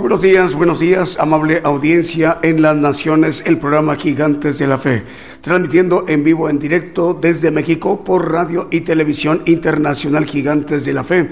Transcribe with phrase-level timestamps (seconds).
[0.00, 5.02] Buenos días, buenos días, amable audiencia en las naciones, el programa Gigantes de la Fe,
[5.42, 11.04] transmitiendo en vivo, en directo desde México por radio y televisión internacional Gigantes de la
[11.04, 11.28] Fe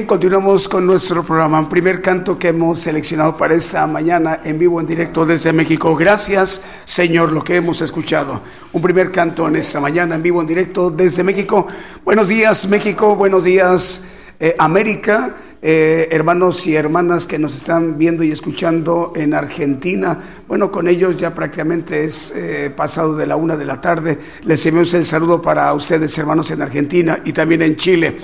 [0.10, 1.60] Continuamos con nuestro programa.
[1.60, 5.96] Un primer canto que hemos seleccionado para esta mañana en vivo, en directo desde México.
[5.96, 8.42] Gracias, Señor, lo que hemos escuchado.
[8.74, 11.68] Un primer canto en esta mañana en vivo, en directo desde México.
[12.04, 13.16] Buenos días, México.
[13.16, 14.08] Buenos días,
[14.40, 15.36] eh, América.
[15.62, 20.18] Eh, hermanos y hermanas que nos están viendo y escuchando en Argentina.
[20.48, 24.18] Bueno, con ellos ya prácticamente es eh, pasado de la una de la tarde.
[24.46, 28.18] Les enviamos el saludo para ustedes, hermanos en Argentina y también en Chile.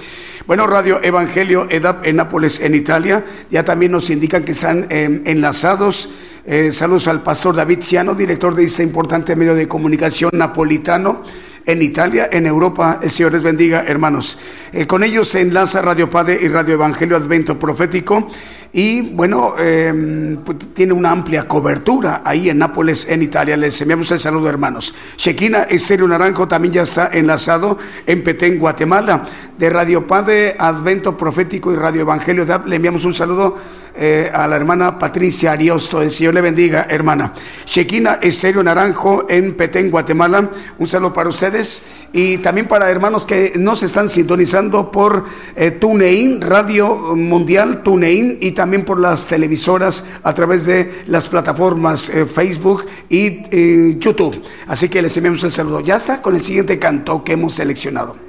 [0.47, 5.23] Bueno, Radio Evangelio EDAP en Nápoles, en Italia, ya también nos indican que están eh,
[5.25, 6.11] enlazados.
[6.45, 11.23] Eh, saludos al pastor David Ciano, director de este importante medio de comunicación napolitano
[11.65, 12.99] en Italia, en Europa.
[13.01, 14.37] El Señor les bendiga, hermanos.
[14.71, 18.29] Eh, con ellos se enlaza Radio Padre y Radio Evangelio Advento Profético.
[18.77, 23.55] Y bueno, eh, pues, tiene una amplia cobertura ahí en Nápoles, en Italia.
[23.55, 24.93] Les enviamos el saludo, hermanos.
[25.15, 29.23] Shekina Estéreo Naranjo también ya está enlazado en Petén, Guatemala.
[29.57, 33.57] De Radio Padre Advento Profético y Radio Evangelio le enviamos un saludo
[33.97, 36.01] eh, a la hermana Patricia Ariosto.
[36.01, 37.33] El Señor le bendiga, hermana.
[37.65, 40.49] Shekina Estéreo Naranjo en Petén, Guatemala.
[40.77, 41.85] Un saludo para ustedes
[42.15, 45.25] y también para hermanos que nos están sintonizando por
[45.55, 52.09] eh, TuneIn, Radio Mundial TuneIn y también por las televisoras a través de las plataformas
[52.09, 54.41] eh, Facebook y eh, YouTube.
[54.67, 55.81] Así que les enviamos el saludo.
[55.81, 58.24] Ya está con el siguiente canto que hemos seleccionado.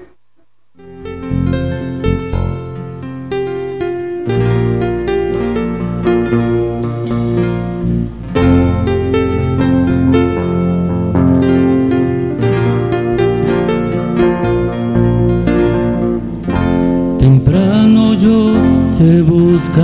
[19.76, 19.83] De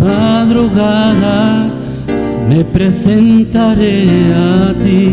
[0.00, 1.68] madrugada
[2.48, 5.10] me presentaré a ti.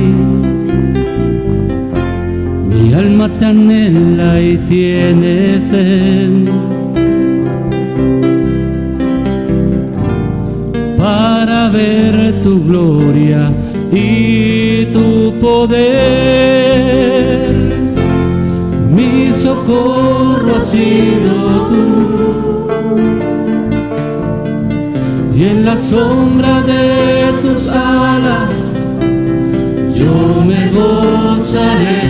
[2.69, 6.47] Mi alma te anhela y tiene sed.
[10.97, 13.51] Para ver tu gloria
[13.91, 16.62] y tu poder.
[19.33, 22.67] Socorro ha sido tú.
[25.35, 28.51] Y en la sombra de tus alas
[29.95, 32.03] yo me gozaré.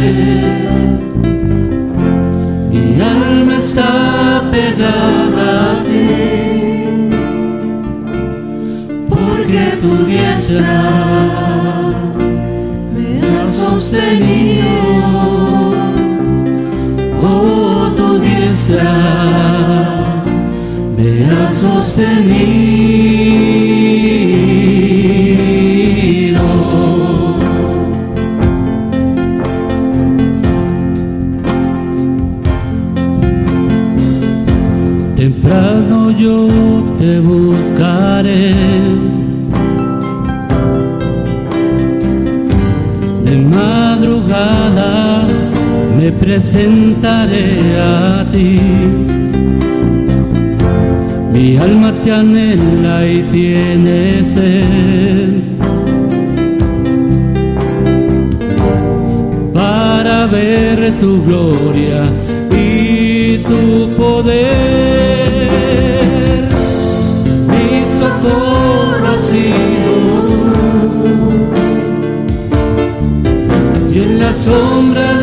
[2.70, 7.10] Mi alma está pegada a ti
[9.10, 10.84] porque tu diestra
[12.96, 15.62] me ha sostenido.
[20.98, 22.63] Me ha sostenido.
[35.15, 36.48] Temprano yo
[36.98, 37.42] te buscaré.
[46.24, 48.56] Presentaré a ti.
[51.34, 53.98] Mi alma te anhela y tiene
[54.34, 55.30] sed.
[59.53, 62.03] Para ver tu gloria
[62.51, 63.63] y tu
[63.98, 64.48] poder.
[67.51, 69.74] Mi socorro ha.
[73.94, 75.23] Y en la sombra de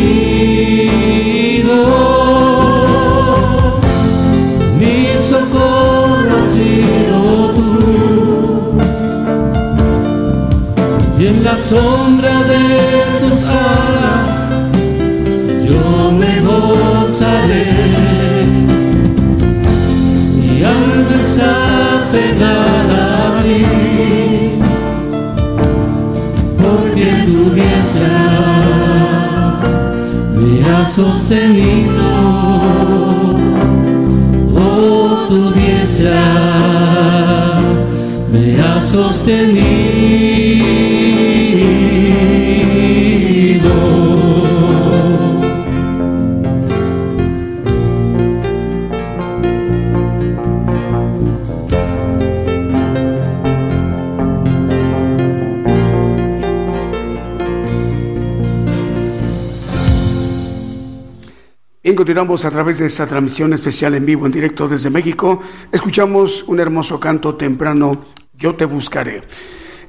[11.71, 12.63] sombra de
[13.21, 14.27] tus alas
[15.65, 15.83] yo
[16.19, 17.69] me gozaré.
[20.35, 21.53] Mi alma está
[22.11, 23.63] pegada a ti,
[26.61, 28.23] porque tu diestra
[30.35, 32.07] me ha sostenido.
[34.65, 36.23] Oh, tu diestra
[38.33, 40.90] me ha sostenido.
[62.01, 65.39] Continuamos a través de esta transmisión especial en vivo, en directo desde México.
[65.71, 69.21] Escuchamos un hermoso canto temprano, Yo te buscaré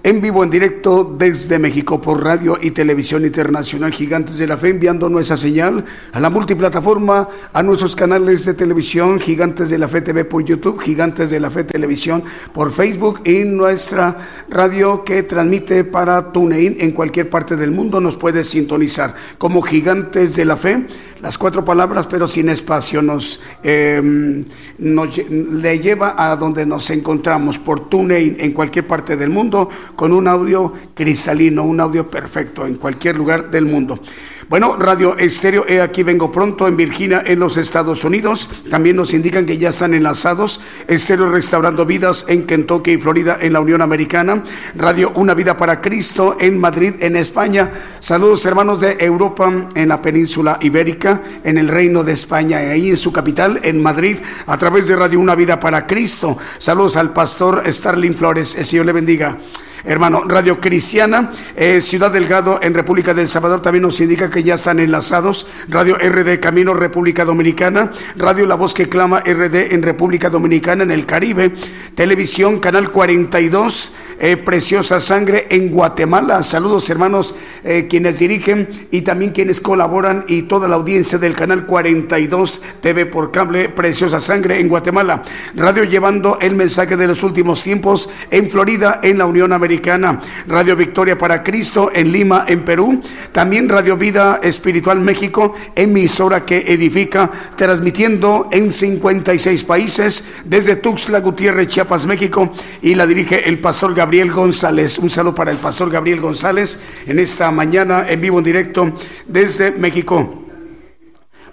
[0.04, 4.71] en vivo, en directo desde México por radio y televisión internacional Gigantes de la Fe,
[4.71, 10.00] enviando nuestra señal a la multiplataforma, a nuestros canales de televisión, Gigantes de la Fe
[10.00, 14.16] TV por YouTube, Gigantes de la Fe Televisión por Facebook y nuestra
[14.50, 18.00] radio que transmite para TuneIn en cualquier parte del mundo.
[18.00, 20.85] Nos puede sintonizar como Gigantes de la Fe
[21.23, 24.45] las cuatro palabras, pero sin espacio, nos, em,
[24.79, 30.12] nos, le lleva a donde nos encontramos por TuneIn en cualquier parte del mundo con
[30.12, 34.00] un audio cristalino, un audio perfecto en cualquier lugar del mundo.
[34.49, 38.50] Bueno, Radio Estéreo, he aquí vengo pronto en Virginia, en los Estados Unidos.
[38.70, 40.61] También nos indican que ya están enlazados.
[40.88, 44.42] Estéreo Restaurando Vidas en Kentucky y Florida, en la Unión Americana.
[44.75, 47.70] Radio Una Vida para Cristo en Madrid, en España.
[48.00, 52.96] Saludos hermanos de Europa, en la península ibérica, en el Reino de España, ahí en
[52.96, 56.37] su capital, en Madrid, a través de Radio Una Vida para Cristo.
[56.58, 58.56] Saludos al pastor Starling Flores.
[58.56, 59.38] El Señor le bendiga.
[59.85, 64.55] Hermano, Radio Cristiana, eh, Ciudad Delgado en República del Salvador también nos indica que ya
[64.55, 65.49] están enlazados.
[65.69, 70.93] Radio RD Camino República Dominicana, Radio La Voz que Clama RD en República Dominicana, en
[70.93, 71.53] el Caribe,
[71.97, 76.45] Televisión Canal 42, eh, Preciosa Sangre en Guatemala.
[76.45, 81.67] Saludos hermanos eh, quienes dirigen y también quienes colaboran y toda la audiencia del Canal
[81.67, 85.25] 42 TV por cable Preciosa Sangre en Guatemala.
[85.57, 90.21] Radio llevando el mensaje de los últimos tiempos en Florida, en la Unión Americana.
[90.47, 93.00] Radio Victoria para Cristo en Lima, en Perú,
[93.33, 101.67] también Radio Vida Espiritual México, emisora que edifica, transmitiendo en 56 países desde Tuxtla Gutiérrez,
[101.67, 102.52] Chiapas, México,
[102.83, 104.99] y la dirige el pastor Gabriel González.
[104.99, 108.92] Un saludo para el pastor Gabriel González en esta mañana en vivo en directo
[109.26, 110.41] desde México.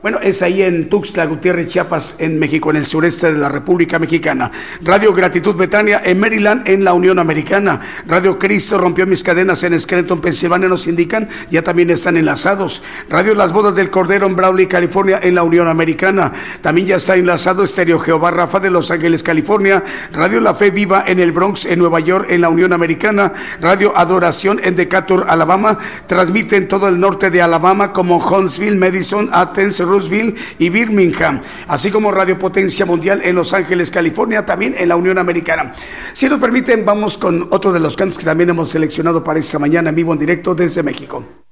[0.01, 3.99] Bueno, es ahí en Tuxtla Gutiérrez, Chiapas, en México, en el sureste de la República
[3.99, 4.49] Mexicana.
[4.81, 7.81] Radio Gratitud Betania en Maryland, en la Unión Americana.
[8.07, 12.81] Radio Cristo rompió mis cadenas en Scranton, Pensilvania, nos indican, ya también están enlazados.
[13.09, 16.31] Radio Las Bodas del Cordero en Brawley, California, en la Unión Americana.
[16.61, 19.83] También ya está enlazado Estéreo Jehová Rafa de Los Ángeles, California.
[20.13, 23.33] Radio La Fe Viva en el Bronx, en Nueva York, en la Unión Americana.
[23.59, 25.77] Radio Adoración en Decatur, Alabama.
[26.07, 31.91] Transmite en todo el norte de Alabama como Huntsville, Madison, Athens, Roosevelt y Birmingham, así
[31.91, 35.73] como Radio Potencia Mundial en Los Ángeles, California, también en la Unión Americana.
[36.13, 39.59] Si nos permiten, vamos con otro de los cantos que también hemos seleccionado para esta
[39.59, 41.48] mañana en vivo en directo desde México.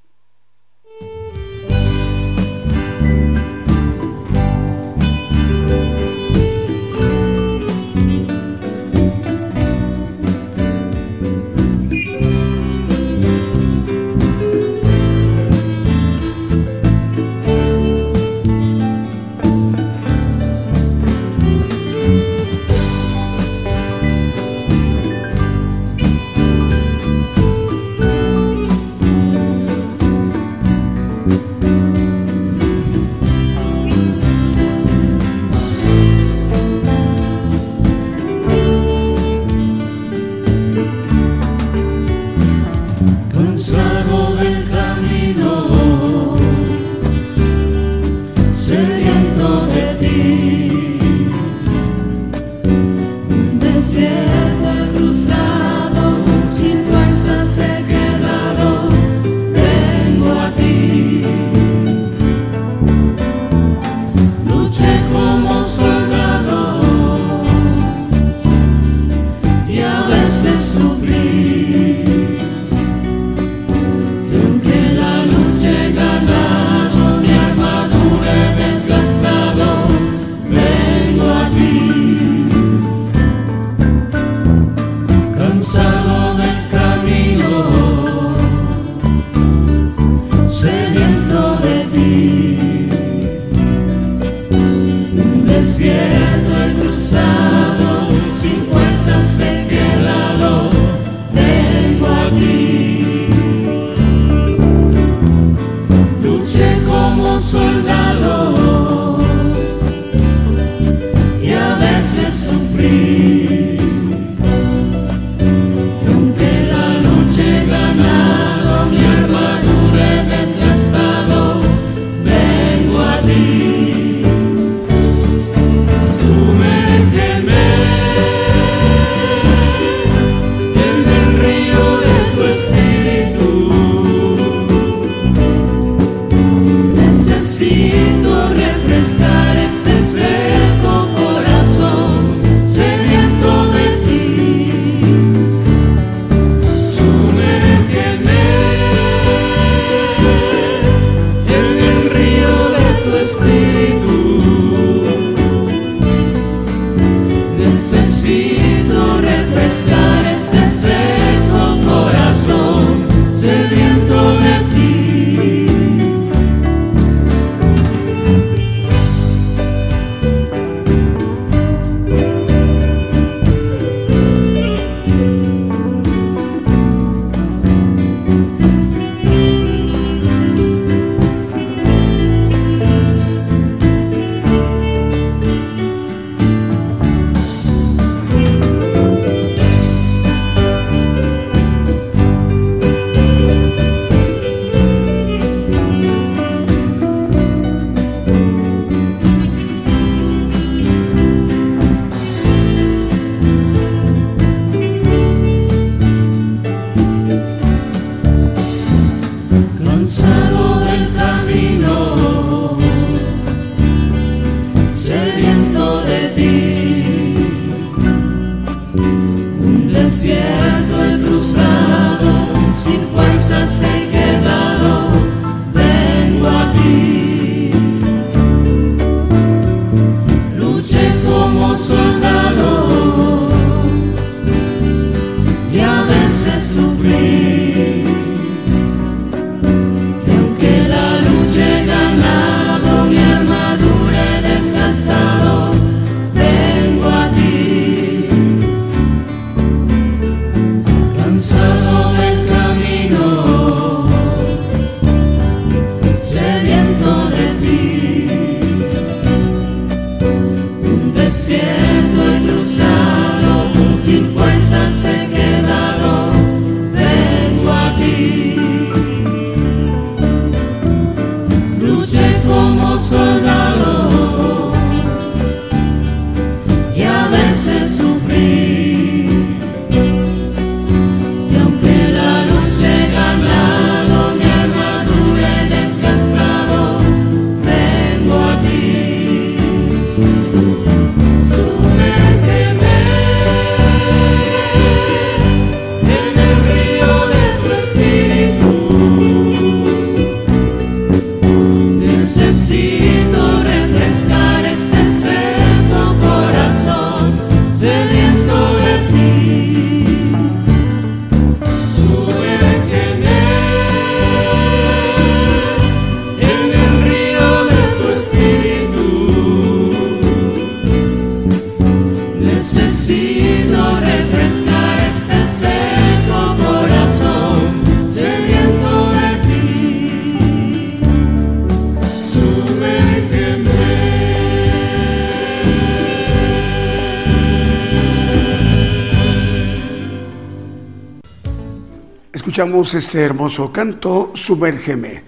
[342.58, 345.22] Escuchamos este hermoso canto, Sumérgeme.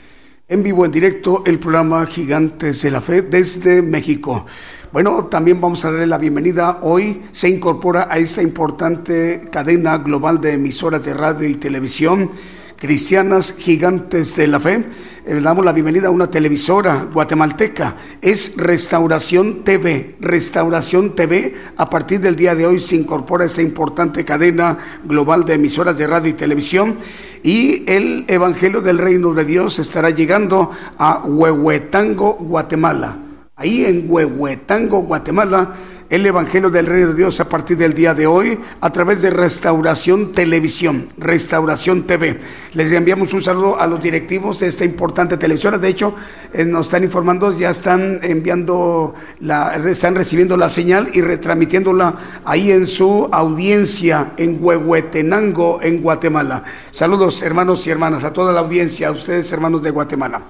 [0.48, 4.46] En vivo, en directo, el programa Gigantes de la Fe desde México.
[4.92, 6.80] Bueno, también vamos a darle la bienvenida.
[6.82, 12.32] Hoy se incorpora a esta importante cadena global de emisoras de radio y televisión
[12.80, 14.84] cristianas gigantes de la fe
[15.26, 17.94] le eh, damos la bienvenida a una televisora guatemalteca.
[18.22, 20.16] Es Restauración TV.
[20.20, 25.54] Restauración TV, a partir del día de hoy se incorpora esta importante cadena global de
[25.54, 26.96] emisoras de radio y televisión.
[27.42, 33.16] Y el Evangelio del Reino de Dios estará llegando a Huehuetango, Guatemala.
[33.56, 35.74] Ahí en Huehuetango, Guatemala
[36.10, 39.30] el Evangelio del Reino de Dios a partir del día de hoy a través de
[39.30, 42.40] Restauración Televisión, Restauración TV.
[42.74, 45.78] Les enviamos un saludo a los directivos de esta importante televisora.
[45.78, 46.14] De hecho,
[46.52, 52.72] eh, nos están informando, ya están enviando, la, están recibiendo la señal y retransmitiéndola ahí
[52.72, 56.64] en su audiencia en Huehuetenango, en Guatemala.
[56.90, 60.42] Saludos hermanos y hermanas, a toda la audiencia, a ustedes hermanos de Guatemala.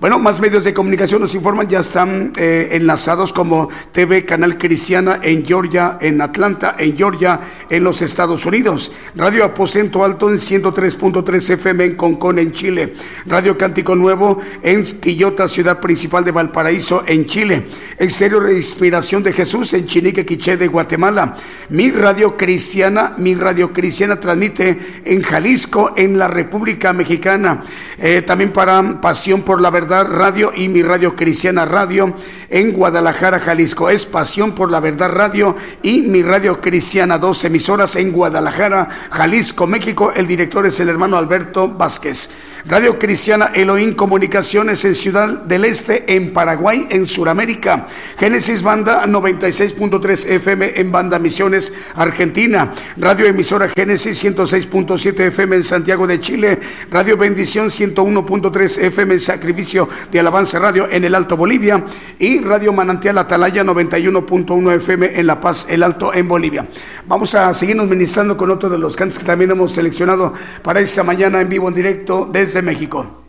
[0.00, 5.20] Bueno, más medios de comunicación nos informan, ya están eh, enlazados como TV Canal Cristiana
[5.22, 8.92] en Georgia, en Atlanta, en Georgia, en los Estados Unidos.
[9.14, 12.94] Radio Aposento Alto en 103.3 FM en Concón, en Chile.
[13.26, 17.66] Radio Cántico Nuevo en Quillota, ciudad principal de Valparaíso, en Chile.
[17.98, 21.36] Exterior de Inspiración de Jesús en Chinique, Quiché de Guatemala.
[21.68, 27.64] Mi Radio Cristiana, mi Radio Cristiana transmite en Jalisco, en la República Mexicana.
[27.98, 32.14] Eh, también para Pasión por la Verdad Radio y mi Radio Cristiana Radio
[32.48, 33.90] en Guadalajara, Jalisco.
[33.90, 39.66] Es Pasión por la Verdad Radio y mi Radio Cristiana, dos emisoras en Guadalajara, Jalisco,
[39.66, 40.12] México.
[40.14, 42.30] El director es el hermano Alberto Vázquez.
[42.66, 47.86] Radio Cristiana Elohim Comunicaciones en Ciudad del Este, en Paraguay, en Sudamérica.
[48.18, 52.72] Génesis Banda 96.3 FM en Banda Misiones, Argentina.
[52.98, 56.60] Radio Emisora Génesis 106.7 FM en Santiago de Chile.
[56.90, 61.82] Radio Bendición 101.3 FM en Sacrificio de Alabanza Radio en el Alto Bolivia.
[62.18, 66.68] Y Radio Manantial Atalaya 91.1 FM en La Paz, el Alto en Bolivia.
[67.06, 71.02] Vamos a seguirnos ministrando con otro de los cantos que también hemos seleccionado para esta
[71.02, 73.19] mañana en vivo, en directo desde de México.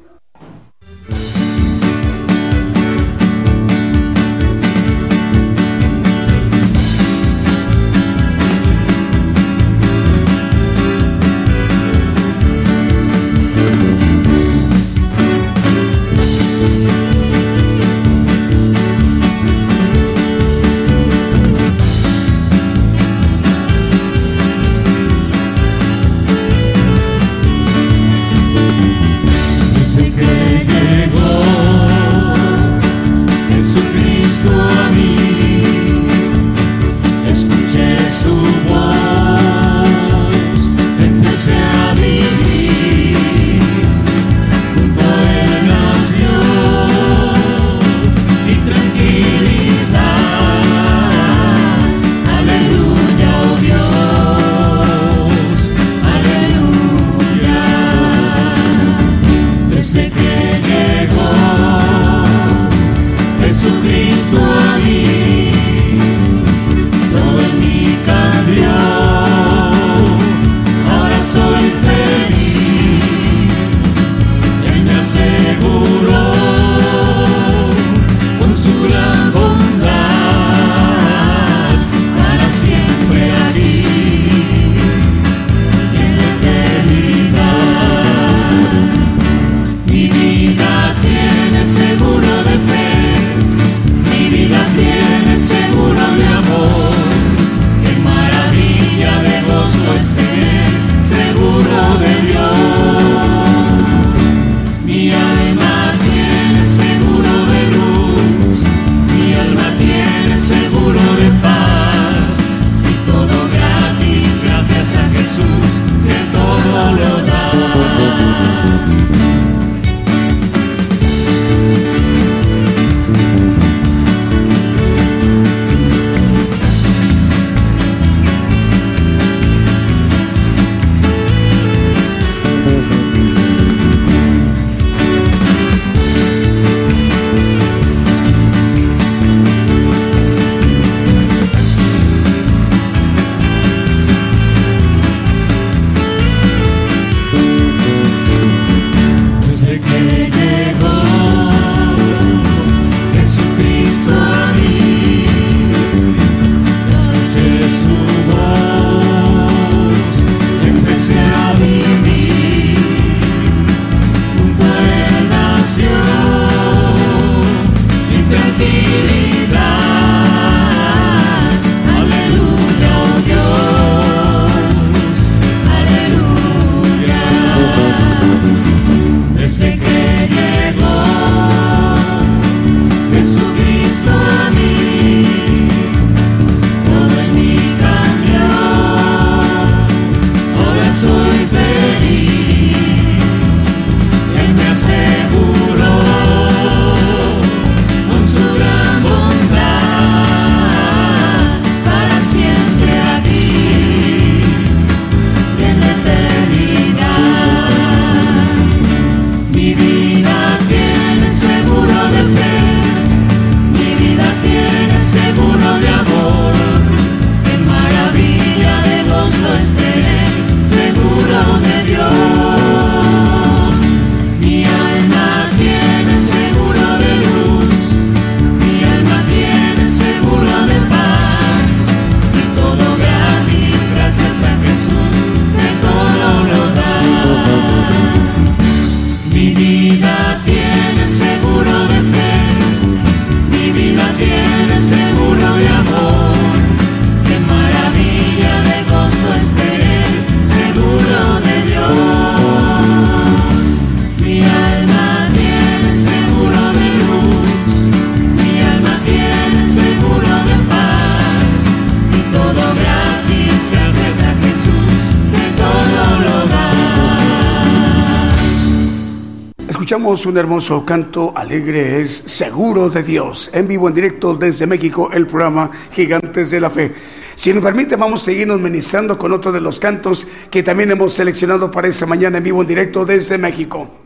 [270.21, 275.09] Escuchamos un hermoso canto alegre, es Seguro de Dios, en vivo, en directo desde México,
[275.11, 276.93] el programa Gigantes de la Fe.
[277.35, 281.13] Si nos permite, vamos a seguirnos ministrando con otro de los cantos que también hemos
[281.13, 284.00] seleccionado para esta mañana en vivo, en directo desde México.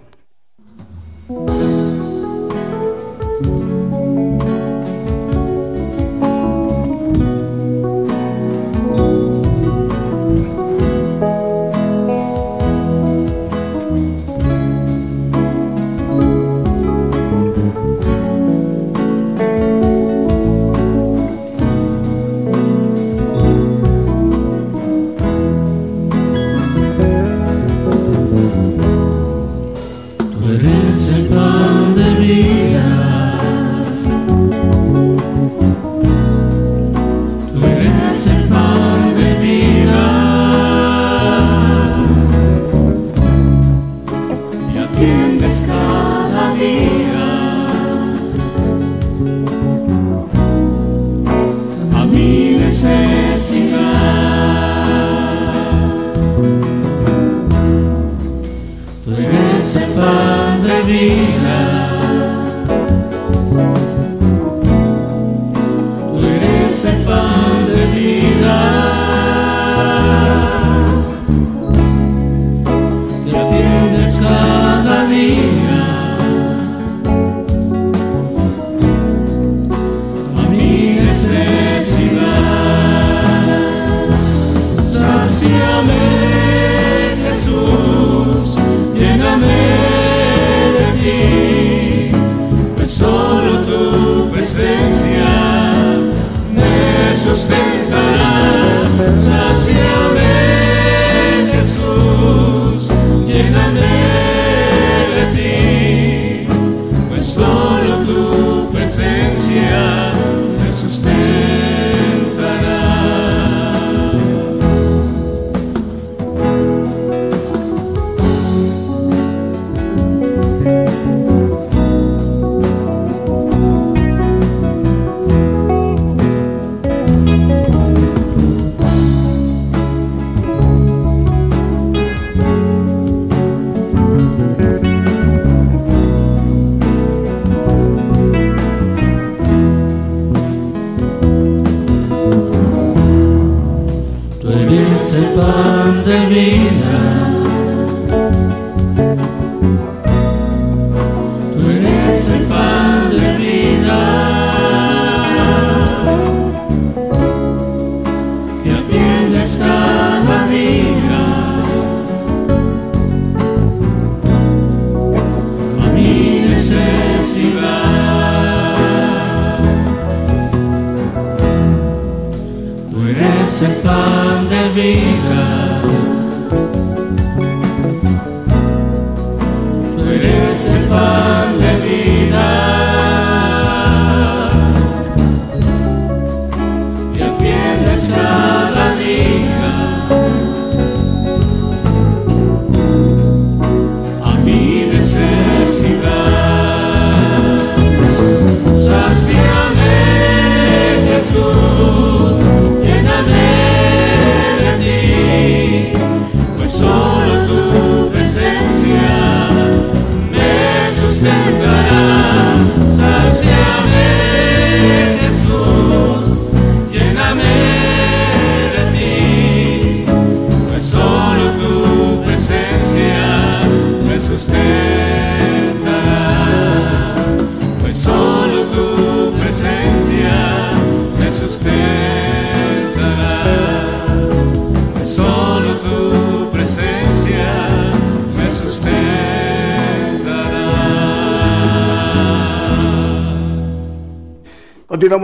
[97.36, 97.75] você.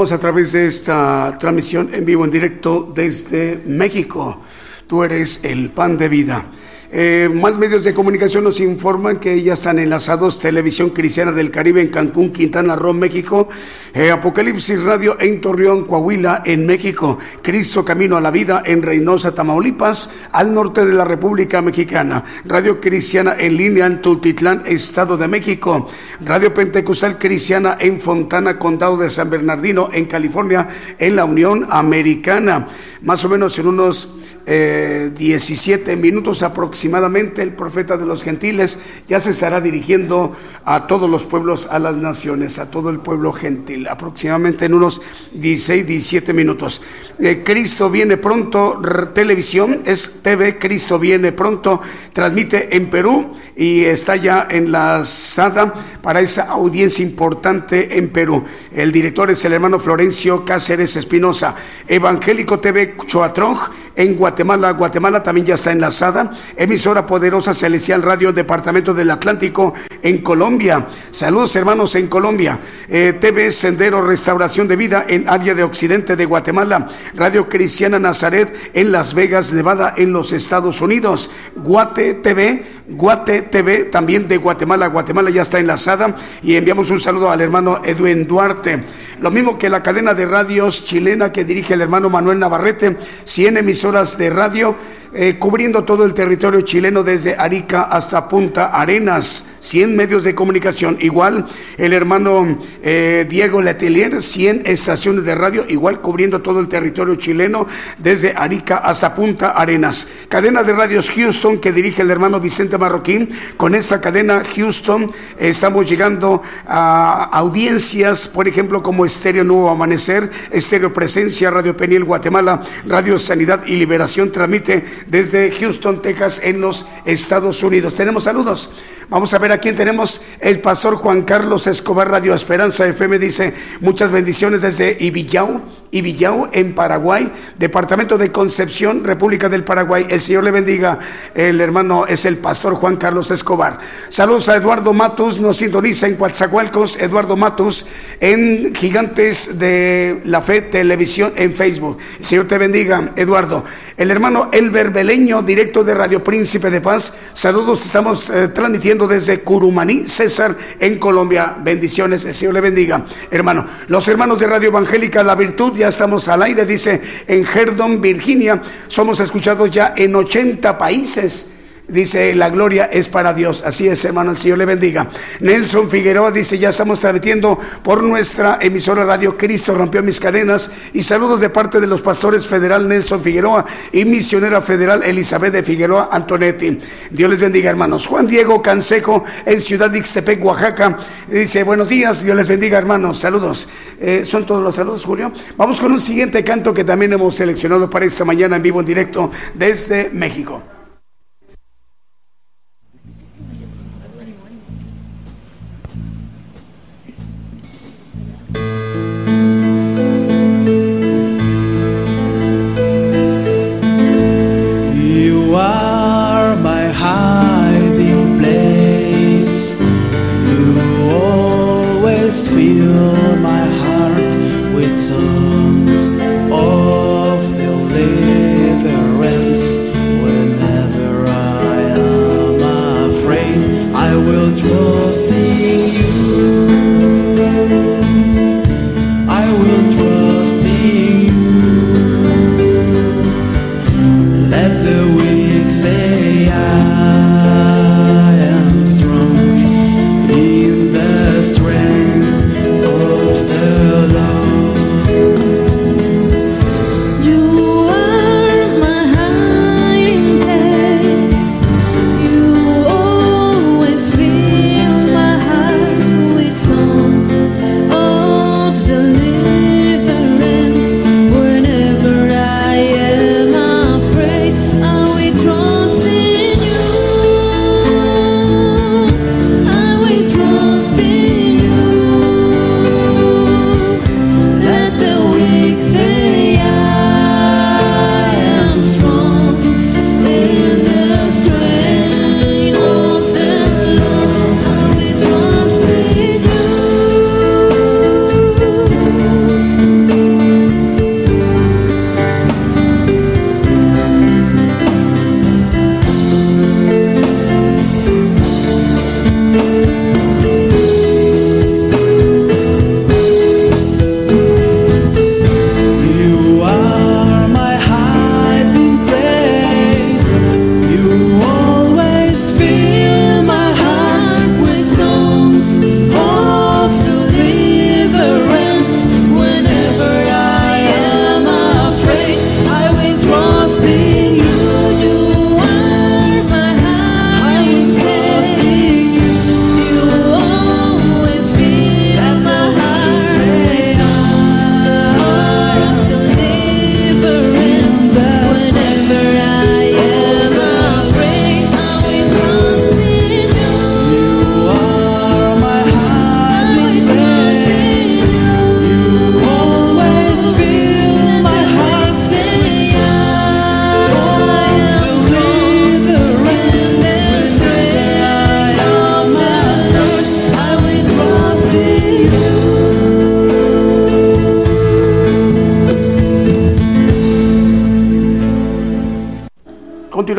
[0.01, 4.41] A través de esta transmisión en vivo, en directo desde México.
[4.87, 6.45] Tú eres el pan de vida.
[6.93, 11.81] Eh, más medios de comunicación nos informan que ya están enlazados Televisión Cristiana del Caribe
[11.81, 13.47] en Cancún, Quintana Roo, México,
[13.93, 19.33] eh, Apocalipsis Radio en Torreón, Coahuila, en México, Cristo Camino a la Vida en Reynosa,
[19.33, 25.29] Tamaulipas, al norte de la República Mexicana, Radio Cristiana en línea en Tultitlán, Estado de
[25.29, 25.87] México,
[26.23, 32.67] Radio Pentecostal Cristiana en Fontana, Condado de San Bernardino, en California, en la Unión Americana,
[33.01, 38.79] más o menos en unos 17 eh, minutos aproximadamente aproximadamente el profeta de los gentiles
[39.07, 43.33] ya se estará dirigiendo a todos los pueblos, a las naciones, a todo el pueblo
[43.33, 45.01] gentil, aproximadamente en unos
[45.33, 46.81] 16, 17 minutos.
[47.19, 48.81] Eh, Cristo viene pronto,
[49.13, 51.81] televisión, es TV, Cristo viene pronto,
[52.13, 58.43] transmite en Perú y está ya en la SADA para esa audiencia importante en Perú.
[58.73, 61.55] El director es el hermano Florencio Cáceres Espinosa.
[61.87, 63.57] Evangélico TV Choatrón
[63.95, 64.71] en Guatemala.
[64.71, 66.31] Guatemala también ya está enlazada.
[66.55, 70.87] Emisora Poderosa Celestial Radio Departamento del Atlántico en Colombia.
[71.11, 72.59] Saludos hermanos en Colombia.
[72.87, 76.87] Eh, TV Sendero Restauración de Vida en área de Occidente de Guatemala.
[77.15, 81.31] Radio Cristiana Nazaret en Las Vegas, Nevada en los Estados Unidos.
[81.55, 84.87] Guate TV Guate TV, también de Guatemala.
[84.87, 88.83] Guatemala ya está enlazada y enviamos un saludo al hermano Edwin Duarte.
[89.21, 93.57] Lo mismo que la cadena de radios chilena que dirige el hermano Manuel Navarrete, 100
[93.57, 94.75] emisoras de radio
[95.13, 99.47] eh, cubriendo todo el territorio chileno desde Arica hasta Punta Arenas.
[99.61, 101.45] 100 medios de comunicación, igual
[101.77, 107.67] el hermano eh, Diego Letelier, 100 estaciones de radio, igual cubriendo todo el territorio chileno
[107.99, 110.07] desde Arica hasta Punta Arenas.
[110.29, 113.29] Cadena de radios Houston que dirige el hermano Vicente Marroquín.
[113.55, 120.91] Con esta cadena Houston estamos llegando a audiencias, por ejemplo, como Estéreo Nuevo Amanecer, Estéreo
[120.91, 127.63] Presencia, Radio Peniel Guatemala, Radio Sanidad y Liberación transmite desde Houston, Texas, en los Estados
[127.63, 127.95] Unidos.
[127.95, 128.71] Tenemos saludos.
[129.11, 130.21] Vamos a ver a quién tenemos.
[130.39, 136.73] El pastor Juan Carlos Escobar, Radio Esperanza FM, dice muchas bendiciones desde Ibillau, Ibillau en
[136.73, 140.07] Paraguay, Departamento de Concepción, República del Paraguay.
[140.09, 140.99] El Señor le bendiga.
[141.35, 143.79] El hermano es el pastor Juan Carlos Escobar.
[144.07, 146.97] Saludos a Eduardo Matus, nos sintoniza en Coatzacoalcos.
[146.97, 147.85] Eduardo Matus
[148.21, 151.97] en Gigantes de la Fe Televisión en Facebook.
[152.17, 153.65] El Señor te bendiga, Eduardo.
[153.97, 157.13] El hermano Elber Beleño, directo de Radio Príncipe de Paz.
[157.33, 161.55] Saludos, estamos eh, transmitiendo desde Curumaní, César, en Colombia.
[161.61, 163.65] Bendiciones, el Señor le bendiga, hermano.
[163.87, 168.61] Los hermanos de Radio Evangélica La Virtud, ya estamos al aire, dice en Herdon, Virginia.
[168.87, 171.50] Somos escuchados ya en 80 países.
[171.91, 173.63] Dice, la gloria es para Dios.
[173.65, 175.09] Así es, hermano, el Señor le bendiga.
[175.41, 180.71] Nelson Figueroa dice, ya estamos transmitiendo por nuestra emisora Radio Cristo, rompió mis cadenas.
[180.93, 185.63] Y saludos de parte de los pastores federal Nelson Figueroa y misionera federal Elizabeth de
[185.63, 186.79] Figueroa Antonetti.
[187.09, 188.07] Dios les bendiga, hermanos.
[188.07, 190.97] Juan Diego Canseco en Ciudad de Ixtepec, Oaxaca.
[191.27, 193.19] Dice, buenos días, Dios les bendiga, hermanos.
[193.19, 193.67] Saludos.
[193.99, 195.33] Eh, son todos los saludos, Julio.
[195.57, 198.85] Vamos con un siguiente canto que también hemos seleccionado para esta mañana en vivo, en
[198.85, 200.70] directo desde México.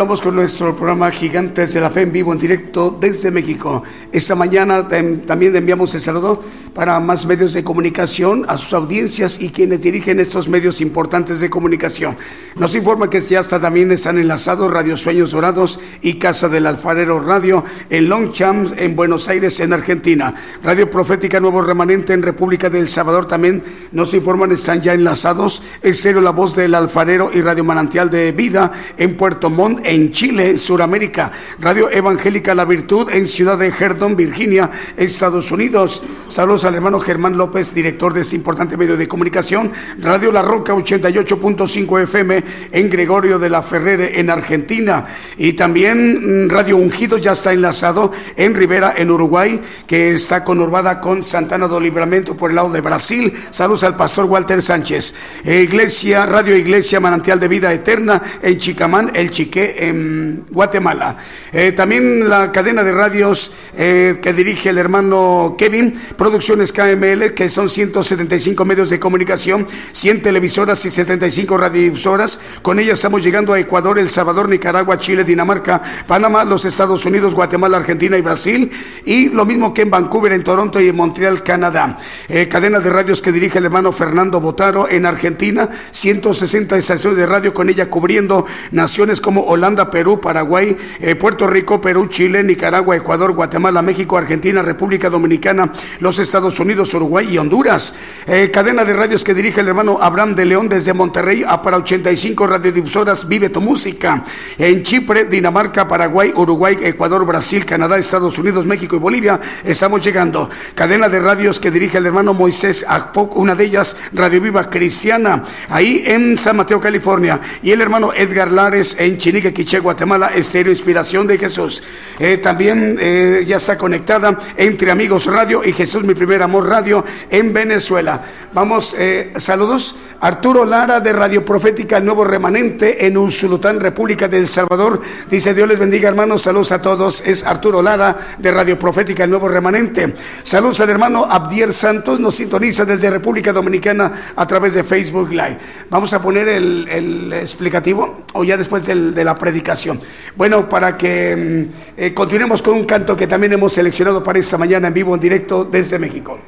[0.02, 3.84] Continuamos con nuestro programa Gigantes de la Fe en vivo, en directo desde México.
[4.10, 6.42] Esta mañana también enviamos el saludo
[6.74, 11.48] para más medios de comunicación, a sus audiencias y quienes dirigen estos medios importantes de
[11.48, 12.16] comunicación.
[12.56, 17.20] Nos informa que ya hasta también están enlazados Radio Sueños Dorados y Casa del Alfarero
[17.20, 20.34] Radio en Longchamp, en Buenos Aires, en Argentina.
[20.64, 25.62] Radio Profética Nuevo Remanente en República del Salvador también nos informan, están ya enlazados.
[25.82, 30.56] Estéreo La Voz del Alfarero y Radio Manantial de Vida en Puerto Montt en Chile,
[30.56, 31.32] Suramérica.
[31.60, 36.02] Radio Evangélica La Virtud en Ciudad de Herdon, Virginia, Estados Unidos.
[36.32, 39.70] Saludos al hermano Germán López, director de este importante medio de comunicación.
[39.98, 45.04] Radio La Roca 88.5 FM en Gregorio de la Ferrere, en Argentina.
[45.36, 51.02] Y también mm, Radio Ungido ya está enlazado en Rivera, en Uruguay, que está conurbada
[51.02, 53.30] con Santana do Libramento por el lado de Brasil.
[53.50, 55.12] Saludos al pastor Walter Sánchez.
[55.44, 61.18] Iglesia, Radio Iglesia Manantial de Vida Eterna en Chicamán, el Chiquén que en Guatemala.
[61.52, 67.48] Eh, también la cadena de radios eh, que dirige el hermano Kevin, Producciones KML, que
[67.48, 72.38] son 175 medios de comunicación, 100 televisoras y 75 radiodifusoras.
[72.62, 77.34] Con ellas estamos llegando a Ecuador, El Salvador, Nicaragua, Chile, Dinamarca, Panamá, los Estados Unidos,
[77.34, 78.70] Guatemala, Argentina y Brasil.
[79.04, 81.98] Y lo mismo que en Vancouver, en Toronto y en Montreal, Canadá.
[82.28, 87.26] Eh, cadena de radios que dirige el hermano Fernando Botaro en Argentina, 160 estaciones de
[87.26, 92.94] radio con ella cubriendo naciones como Holanda, Perú, Paraguay, eh, Puerto Rico, Perú, Chile, Nicaragua,
[92.94, 97.94] Ecuador, Guatemala, México, Argentina, República Dominicana, los Estados Unidos, Uruguay y Honduras.
[98.26, 101.78] Eh, cadena de radios que dirige el hermano Abraham de León desde Monterrey a para
[101.78, 104.24] 85 radiodifusoras Vive tu Música.
[104.58, 110.48] En Chipre, Dinamarca, Paraguay, Uruguay, Ecuador, Brasil, Canadá, Estados Unidos, México y Bolivia estamos llegando.
[110.74, 115.44] Cadena de radios que dirige el hermano Moisés Akpok, una de ellas Radio Viva Cristiana,
[115.68, 117.40] ahí en San Mateo, California.
[117.62, 121.82] Y el hermano Edgar Lares en Chinique, Quiche, Guatemala, Estéreo Inspiración de Jesús.
[122.18, 127.04] Eh, también eh, ya está conectada entre Amigos Radio y Jesús, mi primer amor radio
[127.28, 128.22] en Venezuela.
[128.54, 129.96] Vamos, eh, saludos.
[130.20, 135.02] Arturo Lara de Radio Profética Nuevo Remanente en Unsulután, República del Salvador.
[135.28, 136.42] Dice Dios les bendiga, hermanos.
[136.42, 137.26] Saludos a todos.
[137.26, 140.14] Es Arturo Lara de Radio Profética Nuevo Remanente.
[140.44, 142.20] Saludos al hermano Abdier Santos.
[142.20, 145.58] Nos sintoniza desde República Dominicana a través de Facebook Live.
[145.90, 150.00] Vamos a poner el, explicativo o ya después del la predicación.
[150.36, 154.56] Bueno, para que mm, eh, continuemos con un canto que también hemos seleccionado para esta
[154.56, 156.38] mañana en vivo, en directo desde México.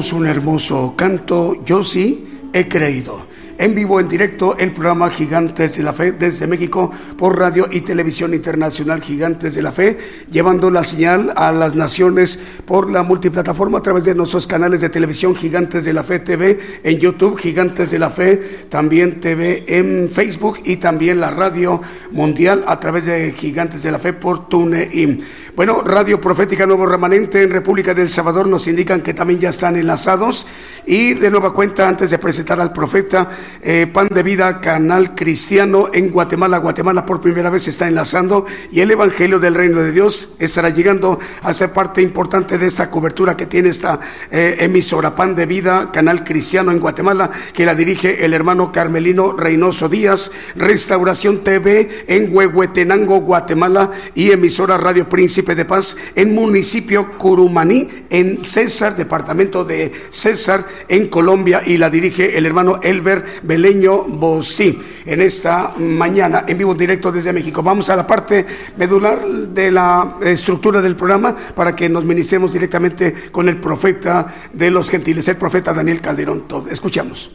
[0.00, 3.29] Un hermoso canto, Yo sí he creído.
[3.60, 7.82] En vivo, en directo, el programa Gigantes de la Fe desde México por radio y
[7.82, 9.98] televisión internacional Gigantes de la Fe,
[10.32, 14.88] llevando la señal a las naciones por la multiplataforma a través de nuestros canales de
[14.88, 20.10] televisión Gigantes de la Fe TV, en YouTube Gigantes de la Fe, también TV en
[20.10, 21.82] Facebook y también la radio
[22.12, 25.22] mundial a través de Gigantes de la Fe por TuneIn.
[25.54, 29.76] Bueno, Radio Profética Nuevo Remanente en República del Salvador nos indican que también ya están
[29.76, 30.46] enlazados
[30.86, 33.28] y de nueva cuenta antes de presentar al profeta
[33.62, 38.46] eh, Pan de Vida Canal Cristiano en Guatemala, Guatemala por primera vez se está enlazando
[38.72, 42.90] y el Evangelio del Reino de Dios estará llegando a ser parte importante de esta
[42.90, 47.74] cobertura que tiene esta eh, emisora Pan de Vida Canal Cristiano en Guatemala que la
[47.74, 55.54] dirige el hermano Carmelino Reynoso Díaz, Restauración TV en Huehuetenango, Guatemala y emisora Radio Príncipe
[55.54, 62.36] de Paz en municipio Curumaní en César, departamento de César en Colombia y la dirige
[62.36, 67.62] el hermano Elber Beleño Bosí en esta mañana en vivo directo desde México.
[67.62, 73.30] Vamos a la parte medular de la estructura del programa para que nos ministremos directamente
[73.30, 76.48] con el profeta de los gentiles, el profeta Daniel Calderón.
[76.48, 76.68] Todo.
[76.70, 77.30] Escuchamos.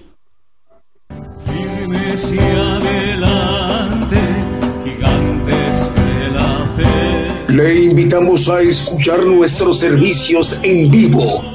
[1.45, 4.17] Firmes y adelante,
[4.83, 7.51] gigantes de la fe.
[7.53, 11.54] Le invitamos a escuchar nuestros servicios en vivo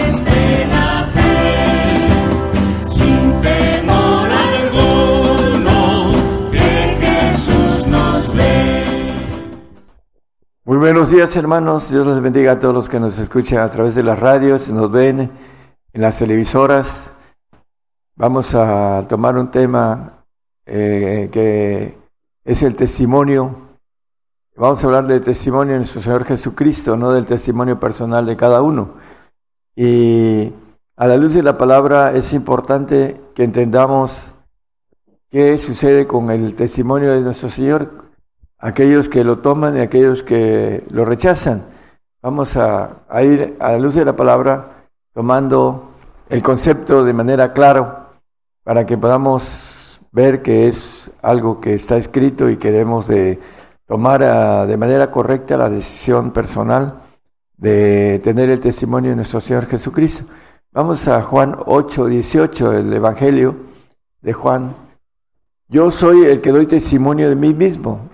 [10.71, 13.93] Muy buenos días hermanos, Dios les bendiga a todos los que nos escuchan a través
[13.93, 15.29] de las radios, nos ven
[15.91, 17.11] en las televisoras.
[18.15, 20.23] Vamos a tomar un tema
[20.65, 21.97] eh, que
[22.45, 23.53] es el testimonio.
[24.55, 28.61] Vamos a hablar del testimonio de nuestro Señor Jesucristo, no del testimonio personal de cada
[28.61, 28.93] uno.
[29.75, 30.53] Y
[30.95, 34.17] a la luz de la palabra es importante que entendamos
[35.29, 38.10] qué sucede con el testimonio de nuestro Señor,
[38.61, 41.65] aquellos que lo toman y aquellos que lo rechazan.
[42.21, 45.89] Vamos a, ir a la luz de la palabra tomando
[46.29, 48.09] el concepto de manera clara
[48.63, 53.39] para que podamos ver que es algo que está escrito y queremos de
[53.87, 57.01] tomar ah, de manera correcta la decisión personal
[57.57, 60.25] de tener el testimonio de nuestro Señor Jesucristo.
[60.71, 63.55] Vamos a Juan 8, 18, el Evangelio
[64.21, 64.75] de Juan.
[65.67, 68.10] Yo soy el que doy testimonio de mí mismo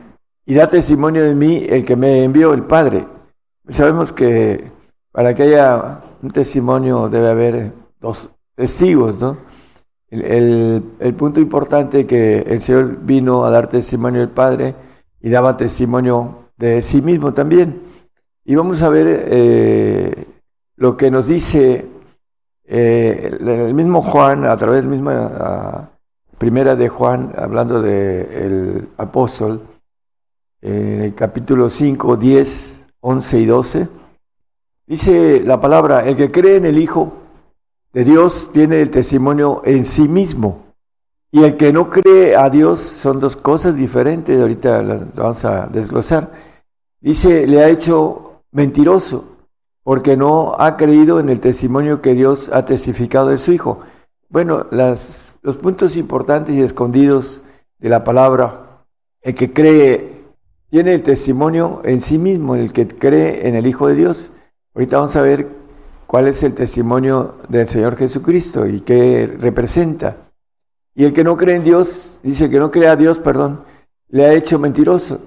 [0.48, 3.06] y da testimonio de mí el que me envió el Padre.
[3.70, 4.72] Sabemos que
[5.12, 9.38] para que haya un testimonio debe haber dos testigos, ¿no?
[10.10, 14.74] El, el, punto importante que el Señor vino a dar testimonio del Padre
[15.20, 17.82] y daba testimonio de sí mismo también.
[18.46, 20.28] Y vamos a ver eh,
[20.78, 21.86] lo que nos dice
[22.64, 29.62] eh, el, mismo Juan, a través misma uh, primera de Juan, hablando del de apóstol,
[30.62, 33.88] en el capítulo 5, 10, 11 y 12,
[34.86, 37.14] dice la palabra, el que cree en el Hijo
[37.94, 40.66] de Dios tiene el testimonio en sí mismo.
[41.32, 46.32] Y el que no cree a Dios son dos cosas diferentes, ahorita vamos a desglosar.
[47.02, 49.26] dice, le ha hecho mentiroso,
[49.84, 53.82] porque no ha creído en el testimonio que Dios ha testificado de su Hijo.
[54.30, 57.42] Bueno, los puntos importantes y escondidos
[57.80, 58.84] de la palabra,
[59.22, 60.17] el que cree
[60.70, 64.32] tiene el testimonio en sí mismo, el que cree en el Hijo de Dios.
[64.76, 65.48] Ahorita vamos a ver
[66.06, 70.18] cuál es el testimonio del Señor Jesucristo y qué representa.
[70.94, 73.64] Y el que no cree en Dios, dice que no cree a Dios, perdón,
[74.10, 75.22] le ha hecho mentiroso,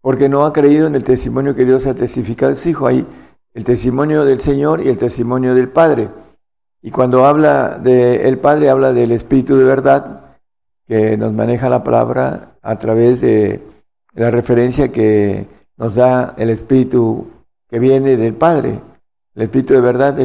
[0.00, 2.86] porque no ha creído en el testimonio que Dios ha testificado de su Hijo.
[2.86, 3.06] Hay
[3.54, 6.10] el testimonio del Señor y el testimonio del Padre.
[6.82, 10.36] Y cuando habla del Padre, habla del Espíritu de verdad,
[10.86, 13.71] que nos maneja la palabra a través de
[14.14, 15.46] la referencia que
[15.76, 17.26] nos da el Espíritu
[17.68, 18.80] que viene del Padre,
[19.34, 20.16] el Espíritu de verdad,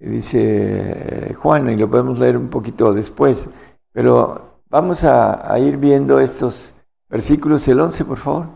[0.00, 3.48] dice Juan, y lo podemos leer un poquito después,
[3.92, 6.74] pero vamos a, a ir viendo estos
[7.08, 8.46] versículos, el 11, por favor.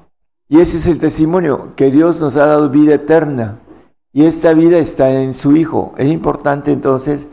[0.49, 3.59] Y ese es el testimonio, que Dios nos ha dado vida eterna,
[4.13, 5.95] y esta vida está en su Hijo.
[5.97, 7.29] Es importante entonces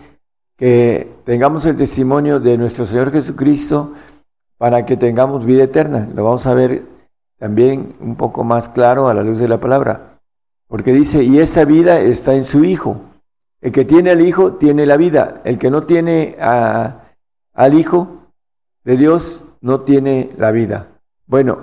[0.58, 3.94] que tengamos el testimonio de nuestro Señor Jesucristo
[4.58, 6.08] para que tengamos vida eterna.
[6.14, 6.95] Lo vamos a ver
[7.46, 10.18] también un poco más claro a la luz de la palabra.
[10.68, 13.02] Porque dice, y esa vida está en su Hijo.
[13.62, 15.42] El que tiene al Hijo tiene la vida.
[15.44, 18.32] El que no tiene al Hijo
[18.84, 20.88] de Dios no tiene la vida.
[21.28, 21.60] Bueno,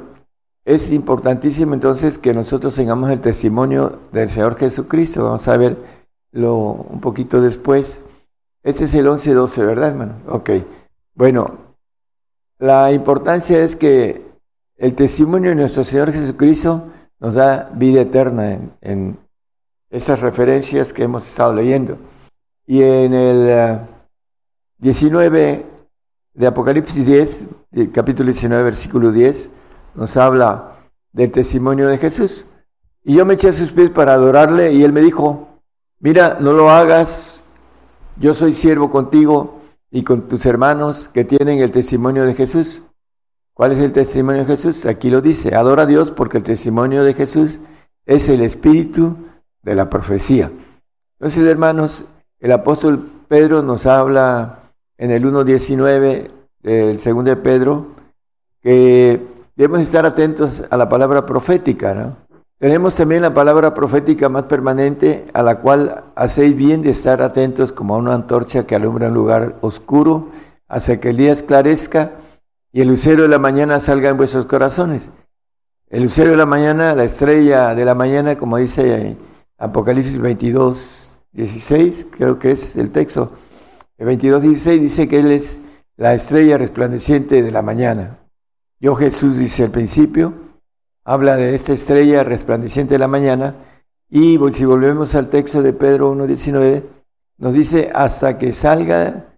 [0.64, 5.24] es importantísimo entonces que nosotros tengamos el testimonio del Señor Jesucristo.
[5.24, 8.00] Vamos a verlo un poquito después.
[8.62, 10.14] Este es el 11-12, ¿verdad, hermano?
[10.28, 10.50] Ok.
[11.16, 11.56] Bueno,
[12.60, 14.31] la importancia es que
[14.82, 19.16] el testimonio de nuestro Señor Jesucristo nos da vida eterna en,
[19.90, 21.98] esas referencias que hemos estado leyendo.
[22.66, 23.78] Y en el
[24.78, 25.66] 19 eh,
[26.34, 27.46] de Apocalipsis 10,
[27.92, 29.50] capítulo 19, versículo 10,
[29.94, 30.78] nos habla
[31.12, 32.46] del testimonio de Jesús.
[33.04, 35.60] Y yo me eché a sus pies para adorarle y él me dijo,
[36.00, 37.44] mira, no lo hagas,
[38.16, 39.60] yo soy siervo contigo
[39.92, 42.82] y con tus hermanos que tienen el testimonio de Jesús.
[43.54, 44.86] ¿Cuál es el testimonio de Jesús?
[44.86, 47.60] Aquí lo dice, adora a Dios porque el testimonio de Jesús
[48.06, 49.16] es el espíritu
[49.62, 50.50] de la profecía.
[51.18, 52.04] Entonces, hermanos,
[52.40, 56.30] el apóstol Pedro nos habla en el 1.19
[56.62, 57.88] del segundo de Pedro
[58.62, 59.20] que
[59.54, 62.16] debemos estar atentos a la palabra profética.
[62.58, 67.70] Tenemos también la palabra profética más permanente a la cual hacéis bien de estar atentos
[67.70, 70.30] como a una antorcha que alumbra un lugar oscuro
[70.68, 72.12] hasta que el día esclarezca
[72.72, 75.10] y el lucero de la mañana salga en vuestros corazones.
[75.88, 79.16] El lucero de la mañana, la estrella de la mañana, como dice
[79.58, 83.32] Apocalipsis 22, 16, creo que es el texto.
[83.98, 85.60] El 22, 16 dice que Él es
[85.96, 88.18] la estrella resplandeciente de la mañana.
[88.80, 90.32] Yo Jesús dice al principio,
[91.04, 93.54] habla de esta estrella resplandeciente de la mañana,
[94.08, 96.82] y si volvemos al texto de Pedro 1.19,
[97.38, 99.31] nos dice hasta que salga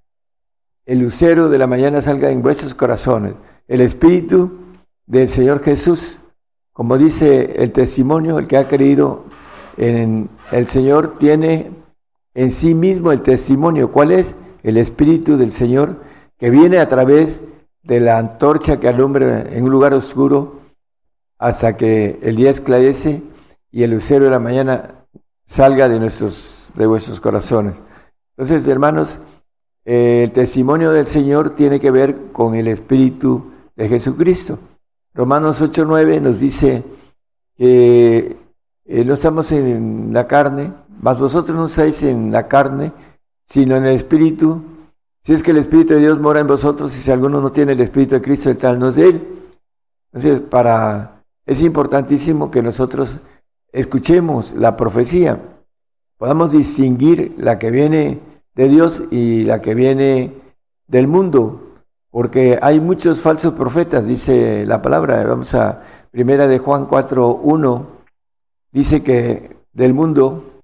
[0.87, 3.35] el lucero de la mañana salga en vuestros corazones,
[3.68, 4.59] el Espíritu
[5.07, 6.18] del Señor Jesús,
[6.72, 9.24] como dice el testimonio, el que ha creído
[9.76, 11.70] en el Señor tiene
[12.35, 13.91] en sí mismo el testimonio.
[13.91, 14.35] ¿Cuál es?
[14.62, 16.01] El Espíritu del Señor
[16.39, 17.43] que viene a través
[17.82, 20.61] de la antorcha que alumbra en un lugar oscuro
[21.39, 23.22] hasta que el día esclarece
[23.70, 25.07] y el lucero de la mañana
[25.47, 27.76] salga de nuestros de vuestros corazones.
[28.37, 29.18] Entonces, hermanos,
[29.85, 34.59] el testimonio del Señor tiene que ver con el Espíritu de Jesucristo.
[35.12, 36.82] Romanos 8:9 nos dice
[37.57, 38.37] que
[38.87, 42.93] eh, no estamos en la carne, mas vosotros no estáis en la carne,
[43.47, 44.62] sino en el Espíritu.
[45.22, 47.72] Si es que el Espíritu de Dios mora en vosotros y si alguno no tiene
[47.72, 49.28] el Espíritu de Cristo, el tal no es de él.
[50.12, 53.20] Entonces, para, es importantísimo que nosotros
[53.72, 55.41] escuchemos la profecía,
[56.16, 58.20] podamos distinguir la que viene
[58.55, 60.33] de Dios y la que viene
[60.87, 61.61] del mundo,
[62.11, 65.25] porque hay muchos falsos profetas, dice la palabra.
[65.25, 67.87] Vamos a primera de Juan 4.1,
[68.71, 70.61] dice que del mundo,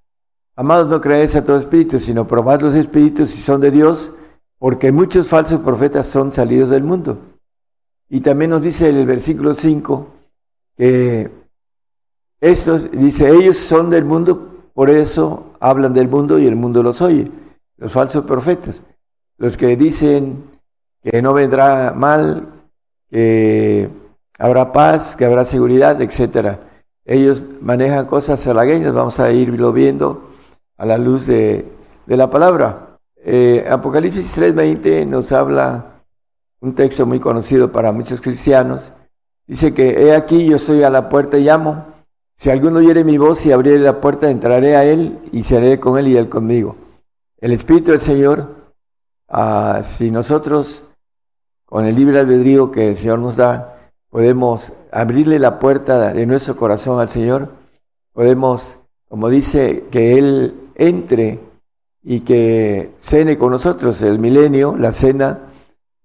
[0.55, 4.13] amados no creáis a todo espíritu, sino probad los espíritus si son de Dios,
[4.57, 7.17] porque muchos falsos profetas son salidos del mundo.
[8.07, 10.07] Y también nos dice el versículo 5
[10.77, 11.29] que
[12.39, 17.01] estos, dice, ellos son del mundo, por eso hablan del mundo y el mundo los
[17.01, 17.29] oye
[17.81, 18.83] los falsos profetas,
[19.37, 20.43] los que dicen
[21.03, 22.47] que no vendrá mal,
[23.09, 23.89] que
[24.37, 26.59] habrá paz, que habrá seguridad, etcétera.
[27.03, 30.29] Ellos manejan cosas halagueñas, vamos a irlo viendo
[30.77, 31.65] a la luz de,
[32.05, 32.99] la palabra.
[33.17, 36.03] Eh, Apocalipsis 3:20 nos habla
[36.59, 38.93] un texto muy conocido para muchos cristianos.
[39.47, 41.87] Dice que he aquí yo soy a la puerta y llamo.
[42.35, 45.97] Si alguno oyere mi voz y abriere la puerta, entraré a él y seré con
[45.97, 46.75] él y él conmigo.
[47.41, 48.55] El Espíritu del Señor,
[49.27, 50.83] ah, si nosotros,
[51.65, 56.55] con el libre albedrío que el Señor nos da, podemos abrirle la puerta de nuestro
[56.55, 57.49] corazón al Señor,
[58.13, 58.77] podemos,
[59.09, 61.39] como dice, que Él entre
[62.03, 65.39] y que cene con nosotros el milenio, la cena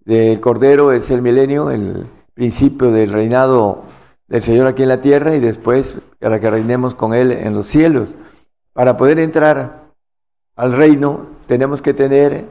[0.07, 3.83] del Cordero es el milenio, el principio del reinado
[4.27, 7.67] del Señor aquí en la tierra y después para que reinemos con Él en los
[7.67, 8.15] cielos.
[8.73, 9.86] Para poder entrar
[10.57, 12.49] al reino tenemos que tener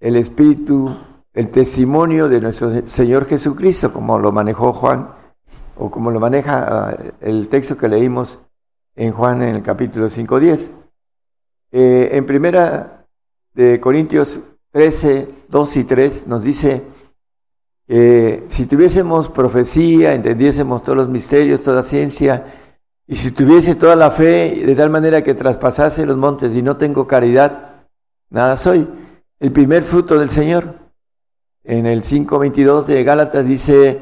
[0.00, 0.96] el espíritu,
[1.32, 5.10] el testimonio de nuestro Señor Jesucristo, como lo manejó Juan,
[5.76, 8.38] o como lo maneja ah, el texto que leímos
[8.96, 10.68] en Juan en el capítulo 5.10.
[11.70, 13.06] Eh, en primera
[13.54, 14.40] de Corintios
[14.72, 16.82] 13, 2 y 3 nos dice,
[17.88, 22.61] eh, si tuviésemos profecía, entendiésemos todos los misterios, toda ciencia,
[23.06, 26.76] y si tuviese toda la fe de tal manera que traspasase los montes y no
[26.76, 27.86] tengo caridad,
[28.30, 28.88] nada soy.
[29.40, 30.80] El primer fruto del Señor.
[31.64, 34.00] En el 5.22 de Gálatas dice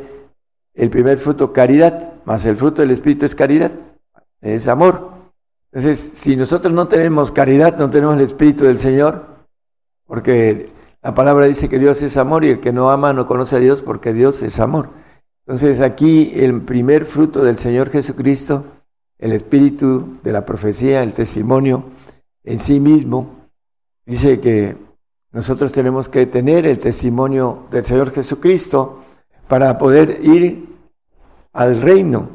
[0.75, 3.73] el primer fruto caridad, más el fruto del Espíritu es caridad,
[4.41, 5.11] es amor.
[5.73, 9.27] Entonces, si nosotros no tenemos caridad, no tenemos el Espíritu del Señor,
[10.07, 10.73] porque
[11.03, 13.61] la palabra dice que Dios es amor y el que no ama no conoce a
[13.61, 14.91] Dios porque Dios es amor.
[15.47, 18.65] Entonces aquí el primer fruto del Señor Jesucristo,
[19.21, 21.85] el espíritu de la profecía, el testimonio
[22.43, 23.49] en sí mismo,
[24.05, 24.77] dice que
[25.33, 29.01] nosotros tenemos que tener el testimonio del Señor Jesucristo
[29.47, 30.69] para poder ir
[31.53, 32.29] al reino.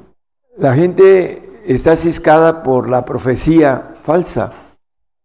[0.57, 4.53] La gente está ciscada por la profecía falsa.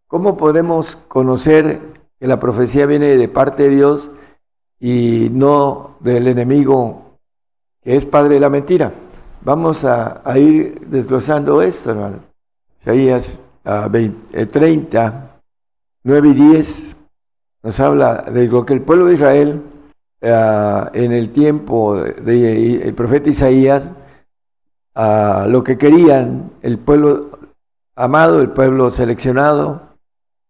[0.09, 1.81] ¿Cómo podemos conocer
[2.19, 4.11] que la profecía viene de parte de Dios
[4.81, 7.19] y no del enemigo
[7.83, 8.93] que es padre de la mentira.
[9.43, 12.19] Vamos a, ir desglosando esto, hermano.
[12.83, 15.41] Isaías 30,
[16.05, 16.97] 9 y 10
[17.63, 19.63] nos habla de lo que el pueblo de Israel
[20.21, 23.91] eh, en el tiempo del profeta Isaías,
[24.95, 27.39] lo que querían el pueblo
[27.97, 29.97] amado, el pueblo seleccionado,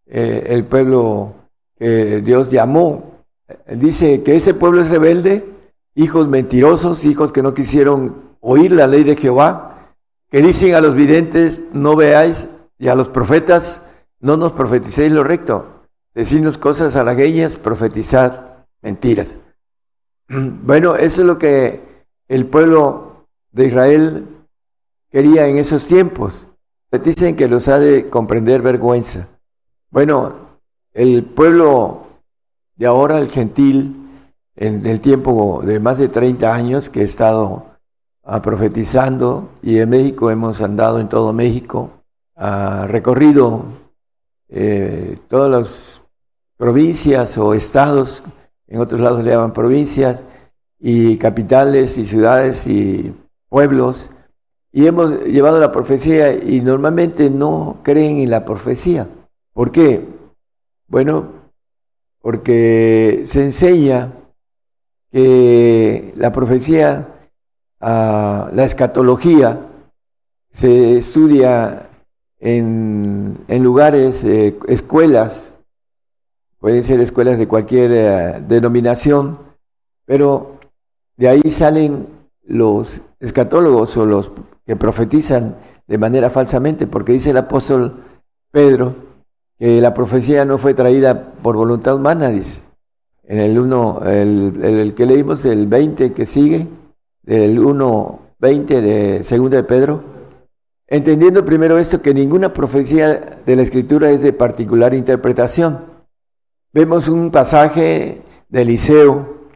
[0.07, 1.35] eh, el pueblo
[1.79, 3.23] Dios llamó.
[3.69, 5.49] Dice que ese pueblo es rebelde,
[5.95, 9.95] hijos mentirosos, hijos que no quisieron oír la ley de Jehová,
[10.31, 13.83] que dicen a los videntes, no veáis, y a los profetas,
[14.21, 15.85] no nos profeticéis lo recto,
[16.15, 19.29] decirnos cosas halagueñas, profetizad mentiras.
[20.29, 24.29] Bueno, eso es lo que el pueblo de Israel
[25.11, 26.47] quería en esos tiempos.
[27.05, 29.29] Dicen que los ha de comprender vergüenza.
[29.91, 30.35] Bueno,
[30.93, 32.07] el pueblo
[32.77, 34.09] de ahora, el gentil,
[34.55, 37.70] en el tiempo de más de 30 años que he estado
[38.23, 41.91] ah, profetizando y en México hemos andado en todo México,
[42.37, 43.65] ha recorrido
[44.49, 46.03] eh, todas las
[46.57, 48.23] provincias o estados,
[48.67, 50.25] en otros lados le llaman provincias,
[50.79, 53.13] y capitales y ciudades y
[53.49, 54.11] pueblos,
[54.73, 59.09] y hemos llevado la profecía y normalmente no creen en la profecía.
[59.53, 60.07] ¿Por qué?
[60.87, 61.29] Bueno,
[62.21, 64.13] porque se enseña
[65.11, 67.20] que la profecía,
[67.81, 69.67] ah, la escatología,
[70.51, 71.89] se estudia
[72.39, 75.53] en, lugares, eh, escuelas,
[76.59, 79.39] pueden ser escuelas de cualquier eh, denominación,
[80.05, 80.59] pero
[81.17, 82.07] de ahí salen
[82.45, 84.33] los escatólogos o los
[84.67, 85.57] que profetizan
[85.87, 88.05] de manera falsamente, porque dice el apóstol
[88.51, 88.95] Pedro,
[89.59, 92.63] que la profecía no fue traída por voluntad humana, dice.
[93.25, 96.67] En el 1, el, que leímos, el 20 que sigue,
[97.31, 100.03] del 1, 20 de segunda de Pedro,
[100.89, 105.79] entendiendo primero esto, que ninguna profecía de la Escritura es de particular interpretación.
[106.73, 109.49] Vemos un pasaje de Eliseo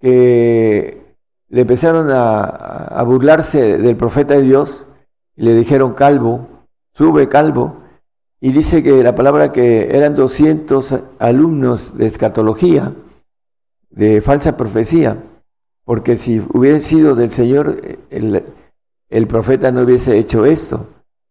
[0.00, 1.14] que
[1.50, 4.88] le empezaron a, a burlarse del profeta de Dios
[5.36, 6.48] y le dijeron calvo,
[6.94, 7.76] sube calvo,
[8.40, 12.92] y dice que la palabra que eran 200 alumnos de escatología,
[13.90, 15.29] de falsa profecía,
[15.90, 17.80] porque si hubiese sido del Señor,
[18.10, 20.86] el, profeta no hubiese hecho esto.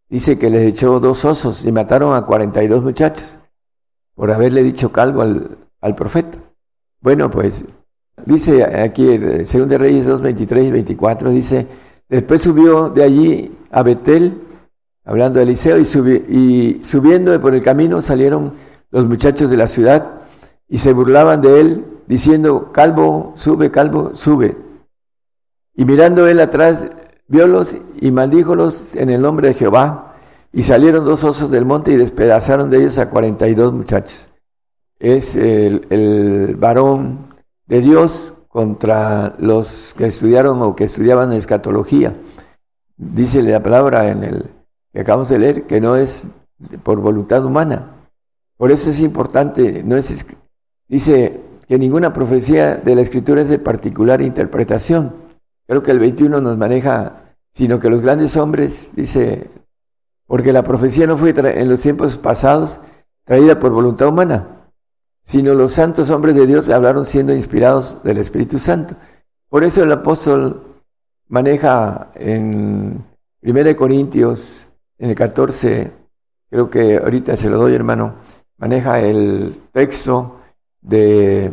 [0.09, 3.37] Dice que les echó dos osos y mataron a 42 muchachos
[4.15, 6.39] por haberle dicho calvo al, profeta.
[6.99, 7.63] Bueno, pues
[8.25, 11.65] dice aquí, en 2 de Reyes 2, 23 y 24, dice,
[12.09, 14.41] después subió de allí a Betel,
[15.05, 18.55] hablando de Eliseo, y, y subiendo por el camino salieron
[18.91, 20.23] los muchachos de la ciudad
[20.67, 24.57] y se burlaban de él, diciendo, calvo, sube, calvo, sube.
[25.75, 26.83] Y mirando él atrás,
[27.27, 30.15] viólos y maldíjolos en el nombre de Jehová.
[30.51, 34.27] Y salieron dos osos del monte y despedazaron de ellos a cuarenta y dos muchachos.
[34.97, 37.35] Es el, el varón
[37.67, 42.15] de Dios contra los que estudiaron o que estudiaban escatología.
[42.97, 44.49] Dice la palabra en el
[44.91, 46.27] que acabamos de leer que no es
[46.81, 47.91] por voluntad humana.
[48.57, 50.25] Por eso es importante, no es
[50.87, 55.13] dice que ninguna profecía de la escritura es de particular interpretación.
[55.67, 59.51] Creo que el 21 nos maneja, sino que los grandes hombres, dice,
[60.25, 62.79] porque la profecía no fue en los tiempos pasados
[63.23, 64.47] traída por voluntad humana,
[65.23, 68.95] sino los santos hombres de Dios hablaron siendo inspirados del Espíritu Santo.
[69.47, 70.63] Por eso el apóstol
[71.27, 73.05] maneja en
[73.43, 74.67] 1 Corintios,
[74.97, 75.91] en el 14,
[76.49, 78.15] creo que ahorita se lo doy hermano,
[78.57, 80.38] maneja el texto
[80.81, 81.51] de,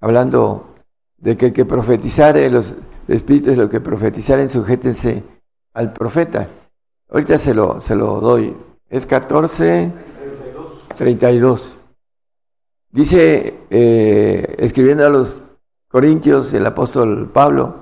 [0.00, 0.74] hablando
[1.18, 2.74] de que el que profetizare, los
[3.08, 5.22] espíritus, lo que profetizaren, sujétense
[5.74, 6.48] al profeta.
[7.08, 8.56] Ahorita se lo, se lo doy.
[8.88, 9.92] Es 14,
[10.96, 11.80] 32.
[12.92, 15.48] Dice, eh, escribiendo a los
[15.88, 17.76] Corintios, el apóstol Pablo,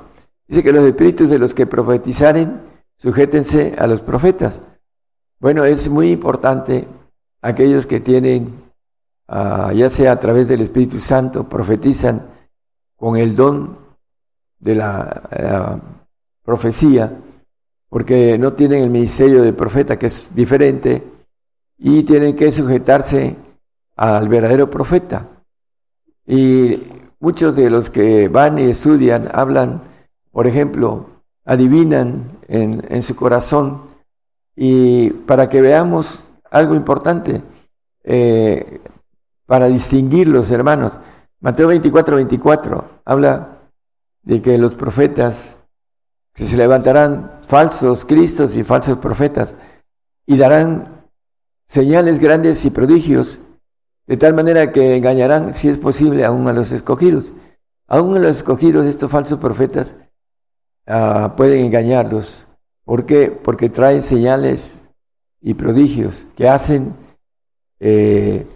[0.47, 2.61] dice que los espíritus de los que profetizaren,
[2.97, 4.61] sujétense a los profetas.
[5.41, 6.89] Bueno, es muy importante
[7.43, 8.68] aquellos que tienen,
[9.29, 12.27] ah, ya sea a través del Espíritu Santo, profetizan
[12.97, 13.79] con el don
[14.59, 15.81] de la eh,
[16.43, 17.17] profecía,
[17.89, 21.05] porque no tienen el ministerio de profeta, que es diferente,
[21.79, 23.37] y tienen que sujetarse
[23.97, 25.29] al verdadero profeta.
[26.27, 26.83] Y
[27.21, 29.83] muchos de los que van y estudian hablan,
[30.33, 31.07] por ejemplo,
[31.45, 33.89] adivinan en, en su corazón
[34.61, 36.19] y para que veamos
[36.51, 37.43] algo importante,
[38.03, 38.81] eh,
[39.49, 40.93] para distinguir los hermanos.
[41.41, 43.61] Mateo 24, 24 habla
[44.23, 45.57] de que los profetas,
[46.35, 49.55] que se levantarán falsos cristos y falsos profetas
[50.27, 51.07] y darán
[51.67, 53.41] señales grandes y prodigios
[54.07, 57.33] de tal manera que engañarán, si es posible, aún a los escogidos.
[57.87, 59.97] Aún a los escogidos, estos falsos profetas
[60.87, 62.47] uh, pueden engañarlos.
[62.85, 63.31] ¿Por qué?
[63.31, 64.75] Porque traen señales
[65.41, 66.95] y prodigios que hacen
[67.81, 68.47] eh,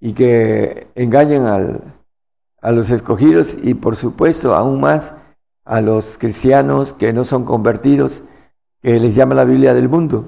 [0.00, 1.80] y que engañan al,
[2.60, 5.12] a los escogidos y por supuesto aún más
[5.64, 8.22] a los cristianos que no son convertidos,
[8.82, 10.24] que les llama la Biblia del mundo.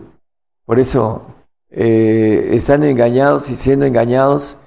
[0.65, 1.27] Por eso
[1.71, 4.59] eh, están engañados y siendo engañados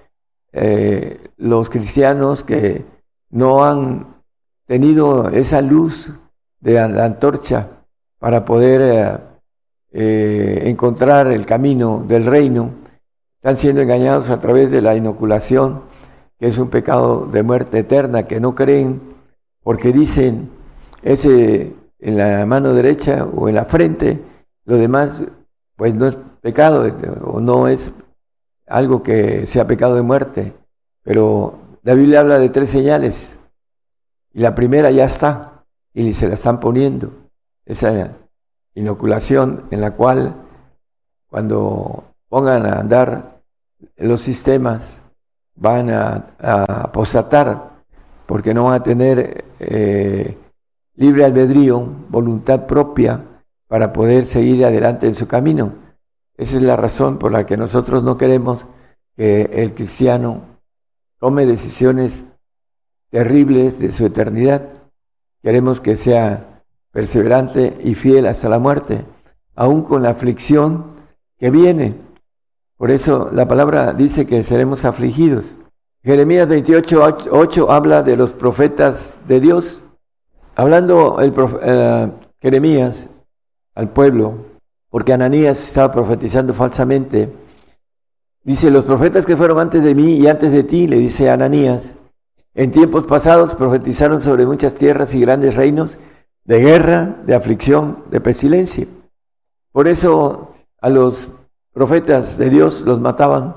[0.52, 2.84] eh, los cristianos que
[3.30, 4.16] no han
[4.66, 6.14] tenido esa luz
[6.60, 7.70] de la, antorcha
[8.18, 9.22] para poder
[9.92, 12.72] eh, encontrar el camino del reino,
[13.46, 15.84] están siendo engañados a través de la inoculación,
[16.40, 19.00] que es un pecado de muerte eterna, que no creen
[19.62, 20.50] porque dicen
[21.04, 24.20] ese en la mano derecha o en la frente,
[24.66, 25.22] lo demás
[25.76, 26.92] pues no es pecado
[27.24, 27.92] o no es
[28.66, 30.54] algo que sea pecado de muerte,
[31.04, 33.38] pero la Biblia habla de tres señales
[34.34, 37.12] y la primera ya está y se la están poniendo,
[37.64, 38.10] esa
[38.74, 40.34] inoculación en la cual
[41.28, 43.35] cuando pongan a andar
[43.98, 45.02] los sistemas
[45.56, 47.72] van a, apostatar
[48.26, 50.38] porque no van a tener eh,
[50.96, 51.80] libre albedrío,
[52.10, 53.24] voluntad propia
[53.68, 55.74] para poder seguir adelante en su camino.
[56.38, 58.66] Esa es la razón por la que nosotros no queremos
[59.16, 60.42] que el cristiano
[61.20, 62.26] tome decisiones
[63.10, 64.62] terribles de su eternidad.
[65.42, 69.06] Queremos que sea perseverante y fiel hasta la muerte,
[69.56, 70.96] aun con la aflicción
[71.38, 72.05] que viene.
[72.78, 75.46] Por eso la palabra dice que seremos afligidos.
[76.04, 79.84] Jeremías 28, 8 habla de los profetas de Dios.
[80.56, 82.12] Hablando el eh,
[82.42, 83.10] Jeremías
[83.74, 84.36] al pueblo,
[84.90, 87.30] porque Ananías estaba profetizando falsamente.
[88.44, 91.96] Dice, los profetas que fueron antes de mí y antes de ti, le dice Ananías,
[92.54, 95.98] en tiempos pasados profetizaron sobre muchas tierras y grandes reinos
[96.46, 98.88] de guerra, de aflicción, de pestilencia.
[99.72, 101.30] Por eso a los
[101.76, 103.54] profetas de Dios los mataban,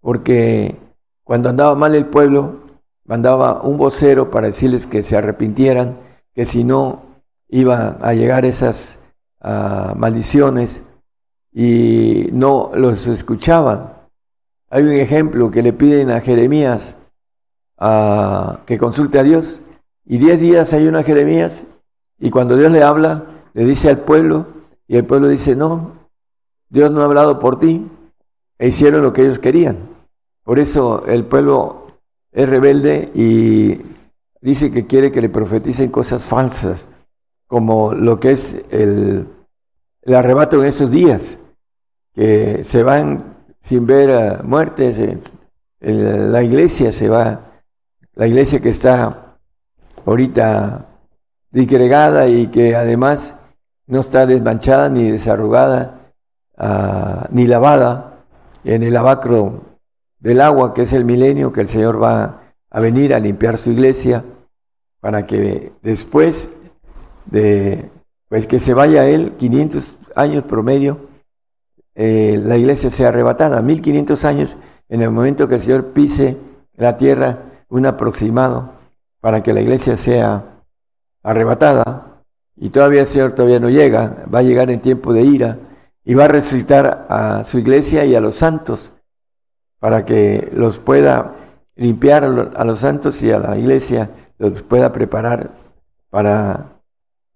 [0.00, 0.76] porque
[1.24, 2.60] cuando andaba mal el pueblo,
[3.04, 5.98] mandaba un vocero para decirles que se arrepintieran,
[6.32, 7.02] que si no
[7.48, 9.00] iba a llegar esas
[9.42, 10.84] maldiciones
[11.52, 13.92] y no los escuchaban.
[14.70, 16.96] Hay un ejemplo que le piden a Jeremías
[18.66, 19.62] que consulte a Dios
[20.06, 21.64] y diez días hay una Jeremías
[22.20, 24.46] y cuando Dios le habla, le dice al pueblo
[24.86, 25.97] y el pueblo dice, no,
[26.68, 27.86] Dios no ha hablado por ti
[28.58, 29.78] e hicieron lo que ellos querían.
[30.42, 31.86] Por eso el pueblo
[32.32, 33.80] es rebelde y
[34.40, 36.86] dice que quiere que le profeticen cosas falsas
[37.46, 39.26] como lo que es el,
[40.02, 41.38] el arrebato en esos días,
[42.14, 45.18] que se van sin ver a muertes,
[45.80, 47.40] la iglesia se va,
[48.14, 49.36] la iglesia que está
[50.04, 50.86] ahorita
[51.50, 53.36] disgregada y que además
[53.86, 55.97] no está desmanchada ni desarrugada,
[56.58, 58.24] ah, ni lavada
[58.64, 59.62] en el lavacro
[60.18, 63.70] del agua, que es el milenio, que el Señor va a venir a limpiar su
[63.70, 64.24] iglesia
[65.00, 66.48] para que después
[67.26, 67.90] de
[68.28, 71.08] pues que se vaya él 500 años promedio
[71.94, 73.62] eh, la iglesia sea arrebatada.
[73.62, 74.56] 1500 años
[74.88, 76.36] en el momento que el Señor pise
[76.76, 77.38] la tierra
[77.68, 78.72] un aproximado
[79.20, 80.44] para que la iglesia sea
[81.22, 82.22] arrebatada.
[82.56, 84.24] Y todavía el Señor todavía no llega.
[84.32, 85.58] Va a llegar en tiempo de ira
[86.08, 88.92] y va a resucitar a su iglesia y a los santos
[89.78, 91.34] para que los pueda
[91.76, 95.50] limpiar a los santos y a la iglesia los pueda preparar
[96.08, 96.80] para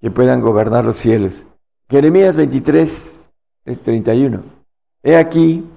[0.01, 1.35] que puedan gobernar los cielos.
[1.91, 3.27] Jeremías 23,
[3.85, 4.43] 31.
[5.03, 5.69] He aquí,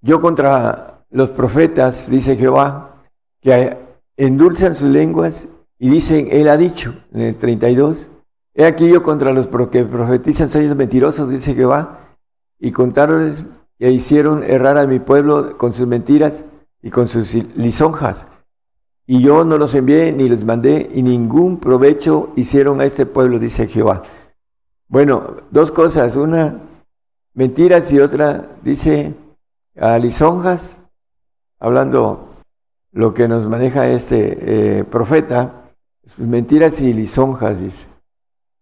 [0.00, 3.02] yo contra los profetas, dice Jehová,
[3.42, 3.76] que
[4.16, 5.46] endulzan sus lenguas
[5.78, 8.08] y dicen, Él ha dicho, en el 32.
[8.54, 12.00] He aquí yo contra los que profetizan son mentirosos, dice Jehová,
[12.64, 13.34] y contaron
[13.78, 16.46] e hicieron errar a mi pueblo con sus mentiras
[16.80, 18.26] y con sus lisonjas.
[19.06, 23.38] Y yo no los envié ni les mandé y ningún provecho hicieron a este pueblo,
[23.38, 24.02] dice Jehová.
[24.88, 26.58] Bueno, dos cosas, una
[27.34, 29.12] mentiras y otra dice
[29.78, 30.78] a lisonjas,
[31.60, 32.30] hablando
[32.92, 35.66] lo que nos maneja este eh, profeta,
[36.16, 37.58] mentiras y lisonjas.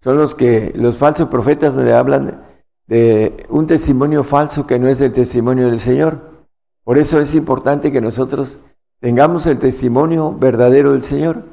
[0.00, 2.51] Son los que los falsos profetas le hablan
[2.86, 6.46] de un testimonio falso que no es el testimonio del Señor.
[6.84, 8.58] Por eso es importante que nosotros
[9.00, 11.44] tengamos el testimonio verdadero del Señor,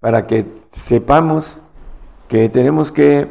[0.00, 1.46] para que sepamos
[2.28, 3.28] que tenemos que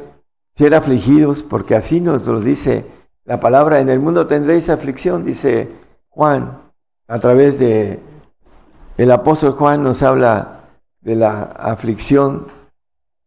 [0.56, 2.86] ser afligidos, porque así nos lo dice
[3.26, 5.70] la palabra, en el mundo tendréis aflicción, dice
[6.10, 6.62] Juan,
[7.08, 8.00] a través de
[8.98, 10.70] el apóstol Juan nos habla
[11.02, 12.48] de la aflicción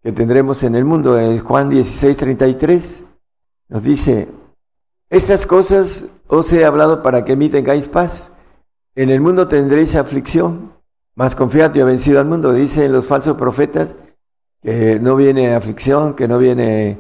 [0.02, 3.04] que tendremos en el mundo, en Juan 16, 33,
[3.68, 4.28] nos dice,
[5.10, 8.32] estas cosas os he hablado para que mí tengáis paz.
[8.94, 10.72] En el mundo tendréis aflicción,
[11.14, 12.52] mas confiad, yo he vencido al mundo.
[12.52, 13.94] Dicen los falsos profetas
[14.62, 16.98] que no viene aflicción, que no viene,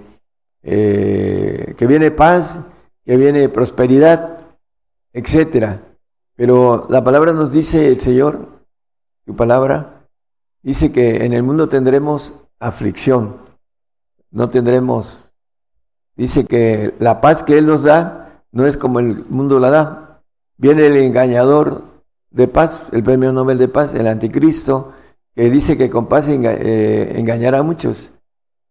[0.62, 2.60] eh, que viene paz,
[3.04, 4.38] que viene prosperidad,
[5.12, 5.82] etcétera.
[6.36, 8.48] Pero la palabra nos dice el Señor,
[9.24, 10.06] su palabra,
[10.62, 13.38] dice que en el mundo tendremos aflicción,
[14.30, 15.25] no tendremos,
[16.16, 20.06] dice que la paz que Él nos da no es como el mundo la da,
[20.58, 21.82] Viene el engañador
[22.30, 24.92] de paz, el premio Nobel de paz, el anticristo,
[25.34, 28.10] que dice que con paz eh, engañará a muchos.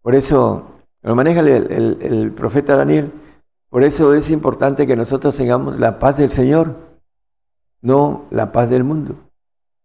[0.01, 0.71] Por eso
[1.03, 3.11] lo maneja el, el, profeta Daniel.
[3.69, 6.75] Por eso es importante que nosotros tengamos la paz del Señor,
[7.81, 9.15] no la paz del mundo.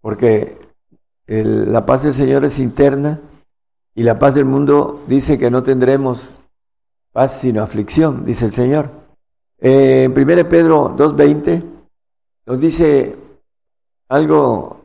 [0.00, 0.56] Porque
[1.26, 3.20] la paz del Señor es interna
[3.94, 6.38] y la paz del mundo dice que no tendremos
[7.12, 8.90] paz sino aflicción, dice el Señor.
[9.58, 11.62] Eh, en 1 Pedro 2.20
[12.46, 13.16] nos dice
[14.08, 14.80] algo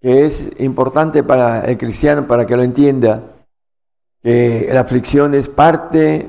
[0.00, 3.22] que es importante para el cristiano, para que lo entienda,
[4.22, 6.28] que la aflicción es parte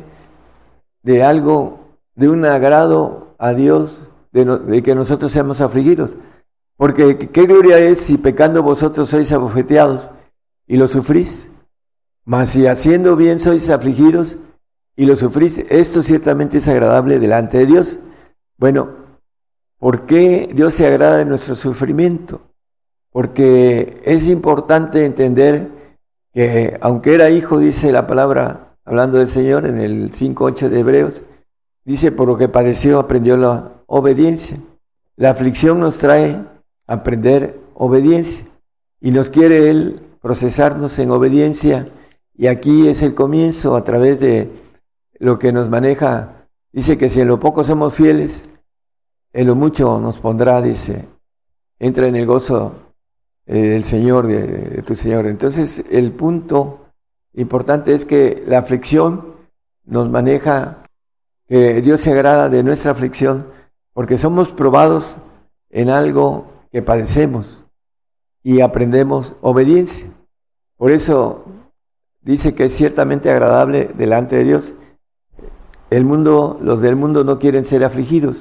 [1.04, 1.80] de algo,
[2.16, 6.18] de un agrado a Dios, de, que nosotros seamos afligidos.
[6.76, 10.10] Porque qué gloria es si pecando vosotros sois abofeteados
[10.68, 11.49] y lo sufrís,
[12.26, 14.38] mas si haciendo bien sois afligidos
[14.96, 18.00] y lo sufrís, esto ciertamente es agradable delante de Dios.
[18.58, 19.01] Bueno,
[19.82, 22.42] ¿Por qué Dios se agrada de nuestro sufrimiento?
[23.12, 25.70] Porque es importante entender
[26.32, 31.24] que aunque era hijo, dice la palabra, hablando del Señor en el 5.8 de Hebreos,
[31.84, 34.59] dice, por lo que padeció, aprendió la obediencia.
[35.16, 36.36] La aflicción nos trae
[36.86, 38.46] a aprender obediencia
[39.00, 41.88] y nos quiere Él procesarnos en obediencia
[42.38, 44.51] y aquí es el comienzo a través de
[45.22, 46.48] lo que nos maneja.
[46.74, 48.50] Dice que si en lo poco somos fieles,
[49.34, 51.06] en lo mucho nos pondrá, dice,
[51.80, 52.74] entra en el gozo
[53.46, 55.28] eh, del Señor, de, tu Señor.
[55.28, 56.88] Entonces, el punto
[57.34, 59.36] importante es que la aflicción
[59.86, 60.86] nos maneja,
[61.48, 63.46] que Dios se agrada de nuestra aflicción,
[63.93, 65.16] porque somos probados
[65.70, 67.64] en algo que padecemos
[68.42, 70.08] y aprendemos obediencia.
[70.78, 71.46] Por eso
[72.22, 74.74] dice que es ciertamente agradable delante de Dios.
[75.92, 78.38] El mundo, los del mundo no quieren ser afligidos,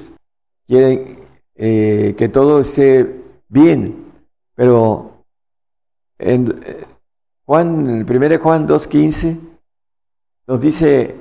[0.67, 1.19] quieren
[1.55, 4.05] eh, que todo esté bien,
[4.55, 5.25] pero
[6.17, 6.85] en eh,
[7.45, 9.37] Juan, el 1 Juan 2.15
[10.47, 11.17] nos dice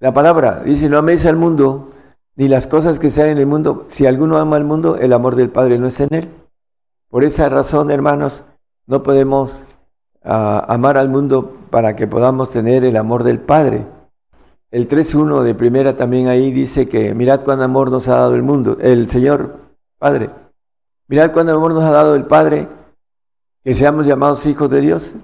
[0.00, 1.92] la palabra, dice, no améis al mundo
[2.34, 3.86] ni las cosas que sean en el mundo.
[3.88, 6.28] Si alguno ama al mundo, el amor del Padre no es en él.
[7.08, 8.42] Por esa razón, hermanos,
[8.86, 9.62] no podemos
[10.22, 13.95] ah, amar al mundo para que podamos tener el amor del Padre.
[14.76, 18.42] El 3.1 de primera también ahí dice que mirad cuán amor nos ha dado el
[18.42, 19.56] mundo, el Señor
[19.96, 20.28] Padre.
[21.08, 22.68] Mirad cuán amor nos ha dado el Padre,
[23.64, 25.14] que seamos llamados hijos de Dios.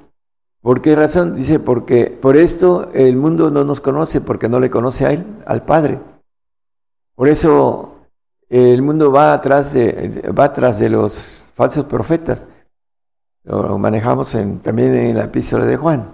[0.62, 1.36] ¿Por qué razón?
[1.36, 5.26] Dice, porque por esto el mundo no nos conoce, porque no le conoce a Él,
[5.44, 6.00] al Padre.
[7.14, 8.06] Por eso
[8.48, 12.46] el mundo va atrás de, va atrás de los falsos profetas.
[13.44, 16.08] Lo manejamos en, también en la epístola de Juan.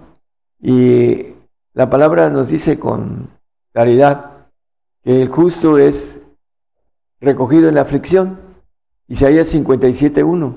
[0.61, 1.38] Y
[1.73, 3.29] la palabra nos dice con
[3.73, 4.47] claridad
[5.03, 6.19] que el justo es
[7.21, 8.39] recogido en la aflicción.
[9.07, 10.55] Isaías 57.1,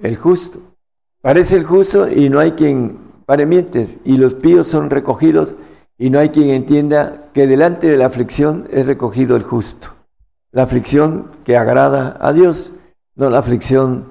[0.00, 0.60] el justo.
[1.20, 5.54] Parece el justo y no hay quien paremientes, y los píos son recogidos,
[5.98, 9.88] y no hay quien entienda que delante de la aflicción es recogido el justo.
[10.52, 12.72] La aflicción que agrada a Dios,
[13.14, 14.06] no la aflicción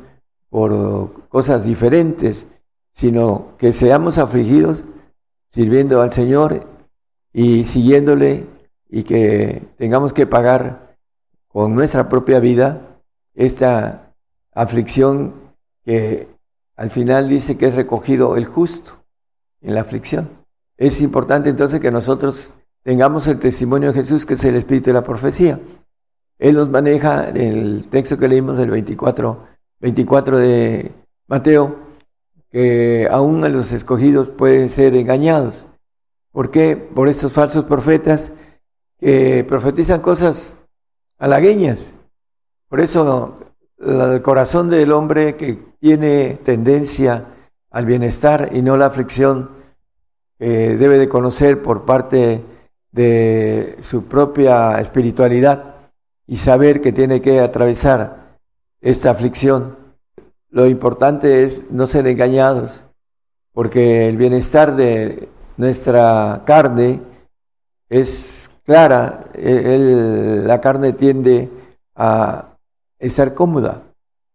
[0.49, 2.47] por cosas diferentes,
[2.91, 4.84] sino que seamos afligidos
[5.56, 6.68] sirviendo al Señor
[7.34, 8.45] y siguiéndole
[8.90, 10.98] y que tengamos que pagar
[11.48, 12.99] con nuestra propia vida
[13.34, 14.11] esta
[14.53, 15.34] aflicción
[15.86, 16.27] que
[16.76, 18.91] al final dice que es recogido el justo
[19.61, 20.30] en la aflicción.
[20.77, 22.53] Es importante entonces que nosotros
[22.84, 25.60] tengamos el testimonio de Jesús, que es el espíritu de la profecía.
[26.38, 29.48] Él nos maneja en el texto que leímos del 24,
[29.80, 30.91] 24 de
[31.27, 31.85] Mateo,
[32.56, 35.68] que aún a los escogidos pueden ser engañados.
[36.32, 36.77] ¿Por qué?
[36.77, 38.32] Por estos falsos profetas
[38.98, 40.53] que profetizan cosas
[41.18, 41.94] halagueñas.
[42.69, 43.36] Por eso
[43.77, 47.26] el corazón del hombre que tiene tendencia
[47.72, 49.49] al bienestar y no la aflicción
[50.40, 52.41] que debe de conocer por parte
[52.94, 55.76] de su propia espiritualidad
[56.26, 58.38] y saber que tiene que atravesar
[58.80, 59.85] esta aflicción.
[60.56, 62.72] Lo importante es no ser engañados,
[63.52, 65.27] porque el bienestar de
[65.57, 67.02] nuestra carne
[67.90, 71.49] es clara, la carne tiende
[71.94, 72.56] a
[72.98, 73.82] estar cómoda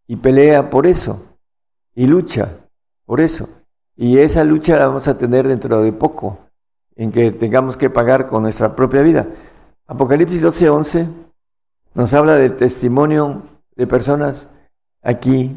[0.08, 1.22] y pelea por eso
[1.94, 2.50] y lucha
[3.06, 3.48] por eso.
[3.96, 6.38] Y esa lucha la vamos a tener dentro de poco,
[6.96, 9.26] en que tengamos que pagar con nuestra propia vida.
[9.86, 11.08] Apocalipsis 12:11
[11.94, 13.42] nos habla del testimonio
[13.74, 14.48] de personas
[15.00, 15.56] aquí.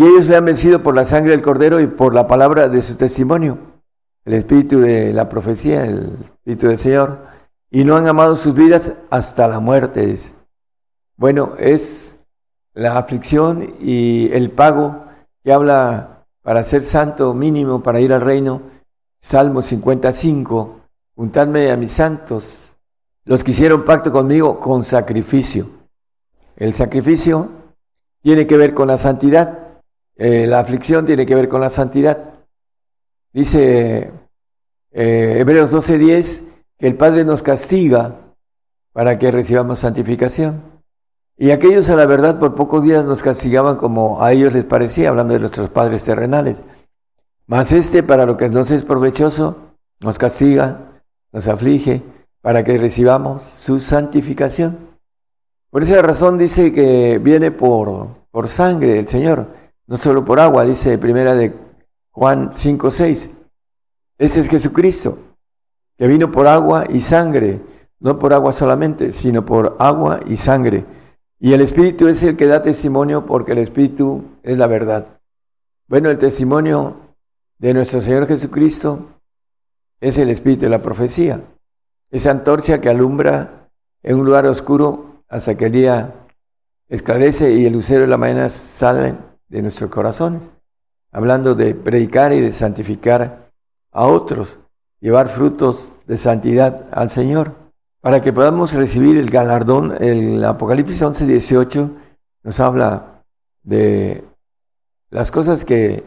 [0.00, 2.80] Y ellos se han vencido por la sangre del cordero y por la palabra de
[2.80, 3.58] su testimonio,
[4.24, 7.18] el espíritu de la profecía, el espíritu del Señor,
[7.70, 10.16] y no han amado sus vidas hasta la muerte.
[11.18, 12.16] Bueno, es
[12.72, 15.04] la aflicción y el pago
[15.44, 18.62] que habla para ser santo mínimo, para ir al reino.
[19.20, 20.80] Salmo 55,
[21.14, 22.48] juntadme a mis santos,
[23.26, 25.68] los que hicieron pacto conmigo con sacrificio.
[26.56, 27.50] El sacrificio
[28.22, 29.66] tiene que ver con la santidad,
[30.22, 32.34] eh, la aflicción tiene que ver con la santidad.
[33.32, 34.12] Dice
[34.90, 36.42] eh, Hebreos 12:10
[36.78, 38.16] que el Padre nos castiga
[38.92, 40.60] para que recibamos santificación.
[41.38, 45.08] Y aquellos a la verdad por pocos días nos castigaban como a ellos les parecía,
[45.08, 46.58] hablando de nuestros padres terrenales.
[47.46, 49.56] Mas este, para lo que nos es provechoso,
[50.00, 51.00] nos castiga,
[51.32, 52.02] nos aflige,
[52.42, 54.90] para que recibamos su santificación.
[55.70, 59.59] Por esa razón dice que viene por, por sangre el Señor,
[59.90, 61.52] no solo por agua, dice primera de
[62.12, 63.30] Juan 5, 6.
[64.16, 65.18] Ese es Jesucristo,
[65.98, 67.60] que vino por agua y sangre,
[67.98, 70.86] no por agua solamente, sino por agua y sangre
[71.42, 75.20] y el Espíritu es el que da testimonio porque el Espíritu es la verdad.
[75.88, 77.16] Bueno, el testimonio
[77.58, 79.08] de nuestro Señor Jesucristo
[80.00, 81.40] es el Espíritu de la profecía.
[82.10, 83.70] Esa antorcha que alumbra
[84.02, 86.26] en un lugar oscuro hasta que el día
[86.88, 89.14] esclarece y el lucero de la mañana sale
[89.50, 90.50] de nuestros corazones.
[91.12, 93.50] Hablando de predicar y de santificar
[93.92, 94.48] a otros,
[95.00, 97.54] llevar frutos de santidad al Señor.
[98.00, 101.90] Para que podamos recibir el galardón, el Apocalipsis 11, 18
[102.44, 103.22] nos habla
[103.62, 104.24] de
[105.10, 106.04] las cosas que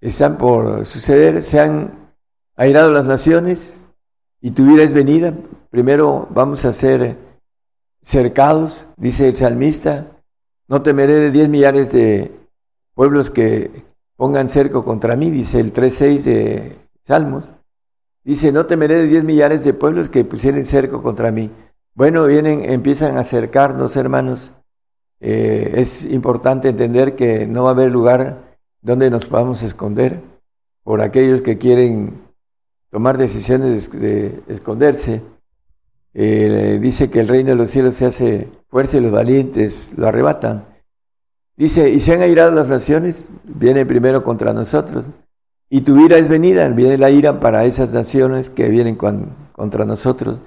[0.00, 2.12] están por suceder, se han
[2.56, 3.86] airado las naciones
[4.40, 5.32] y tu vida es venida.
[5.70, 7.16] Primero vamos a ser
[8.02, 10.13] cercados, dice el salmista,
[10.68, 12.32] no temeré de diez millares de
[12.94, 13.84] pueblos que
[14.16, 16.76] pongan cerco contra mí, dice el 3.6 de
[17.06, 17.50] Salmos.
[18.24, 21.50] Dice, no temeré de diez millares de pueblos que pusieren cerco contra mí.
[21.94, 24.52] Bueno, vienen, empiezan a acercarnos, hermanos.
[25.20, 30.20] Eh, es importante entender que no va a haber lugar donde nos podamos esconder
[30.82, 32.22] por aquellos que quieren
[32.90, 35.22] tomar decisiones de, esconderse.
[36.14, 40.06] Eh, dice que el reino de los cielos se hace fuerza y los valientes lo
[40.06, 40.64] arrebatan.
[41.56, 45.10] Dice, y se han airado las naciones, viene primero contra nosotros.
[45.68, 50.40] Y tu ira es venida, viene la ira para esas naciones que vienen contra nosotros.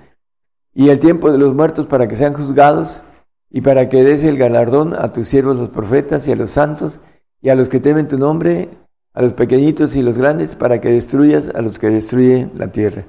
[0.73, 3.03] Y el tiempo de los muertos para que sean juzgados
[3.49, 6.99] y para que des el galardón a tus siervos los profetas y a los santos
[7.41, 8.69] y a los que temen tu nombre,
[9.13, 13.05] a los pequeñitos y los grandes, para que destruyas a los que destruyen la tierra.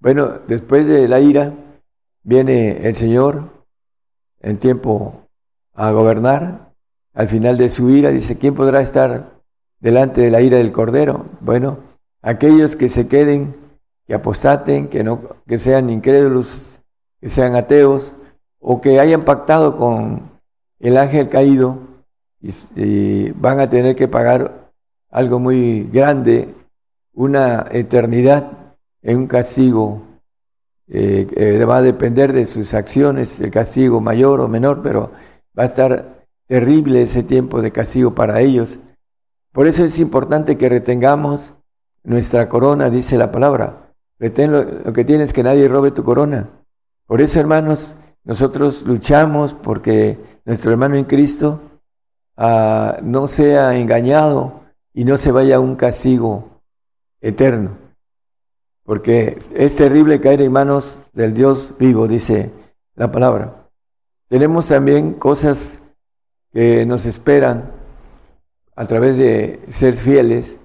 [0.00, 1.52] Bueno, después de la ira
[2.22, 3.50] viene el Señor
[4.40, 5.28] en tiempo
[5.74, 6.72] a gobernar.
[7.14, 9.32] Al final de su ira dice, ¿quién podrá estar
[9.80, 11.26] delante de la ira del Cordero?
[11.40, 11.78] Bueno,
[12.22, 13.54] aquellos que se queden,
[14.06, 16.78] que apostaten, que, no, que sean incrédulos,
[17.20, 18.14] que sean ateos,
[18.58, 20.30] o que hayan pactado con
[20.78, 21.78] el ángel caído
[22.40, 24.70] y, van a tener que pagar
[25.10, 26.54] algo muy grande,
[27.12, 30.02] una eternidad en un castigo
[30.94, 35.10] eh, va a depender de sus acciones, el castigo mayor o menor, pero
[35.58, 38.78] va a estar terrible ese tiempo de castigo para ellos.
[39.52, 41.54] Por eso es importante que retengamos
[42.04, 43.94] nuestra corona, dice la palabra.
[44.18, 46.50] Retén lo que tienes, que nadie robe tu corona.
[47.06, 51.60] Por eso, hermanos, nosotros luchamos porque nuestro hermano en Cristo
[52.36, 54.60] ah, no sea engañado
[54.92, 56.60] y no se vaya a un castigo
[57.20, 57.81] eterno.
[58.84, 62.50] Porque es terrible caer en manos del Dios vivo, dice
[62.94, 63.68] la palabra.
[64.28, 65.78] Tenemos también cosas
[66.52, 67.72] que nos esperan
[68.74, 70.60] a través de ser fieles.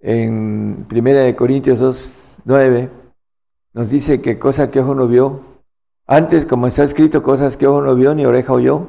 [0.00, 2.90] En Primera de Corintios 2, 9
[3.72, 5.42] nos dice que cosa que ojo no vio,
[6.06, 8.88] antes, como está escrito, cosas que ojo no vio, ni oreja oyó,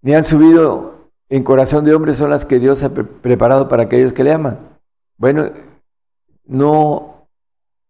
[0.00, 4.12] ni han subido en corazón de hombre son las que Dios ha preparado para aquellos
[4.12, 4.60] que le aman.
[5.18, 5.50] Bueno,
[6.46, 7.13] no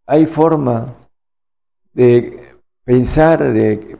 [0.06, 0.94] hay forma
[1.92, 3.98] de pensar, de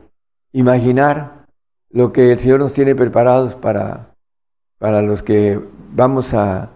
[0.51, 1.45] imaginar
[1.89, 4.15] lo que el Señor nos tiene preparados para,
[4.77, 5.59] para los que
[5.91, 6.69] vamos a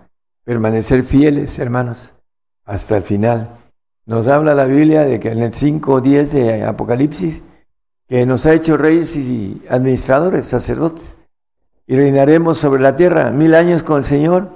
[0.43, 2.11] permanecer fieles, hermanos,
[2.65, 3.57] hasta el final.
[4.05, 7.43] Nos habla la Biblia de que en el 5.10 de Apocalipsis
[8.09, 11.15] que nos ha hecho reyes y administradores, sacerdotes.
[11.85, 14.49] Y reinaremos sobre la tierra mil años con el Señor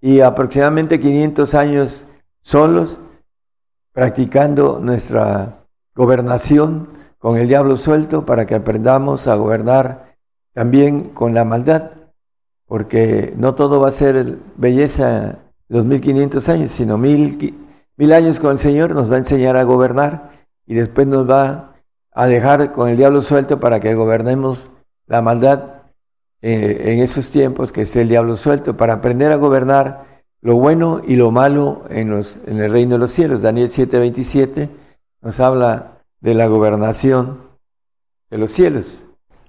[0.00, 2.06] y aproximadamente 500 años
[2.40, 2.98] solos,
[3.98, 6.86] practicando nuestra gobernación
[7.18, 10.14] con el diablo suelto para que aprendamos a gobernar
[10.54, 11.90] también con la maldad,
[12.68, 17.56] porque no todo va a ser belleza los 1500 años, sino mil,
[17.96, 20.30] mil años con el Señor nos va a enseñar a gobernar
[20.64, 21.74] y después nos va
[22.12, 24.70] a dejar con el diablo suelto para que gobernemos
[25.08, 25.64] la maldad
[26.40, 30.06] eh, en esos tiempos que esté el diablo suelto, para aprender a gobernar
[30.40, 33.42] lo bueno y lo malo en, los, en el reino de los cielos.
[33.42, 34.68] Daniel 7:27
[35.22, 37.40] nos habla de la gobernación
[38.30, 39.04] de los cielos.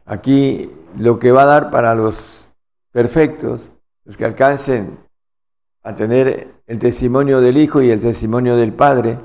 [0.06, 2.50] Aquí lo que va a dar para los
[2.92, 3.72] perfectos,
[4.06, 4.98] los que alcancen
[5.84, 9.20] a tener el testimonio del Hijo y el testimonio del Padre,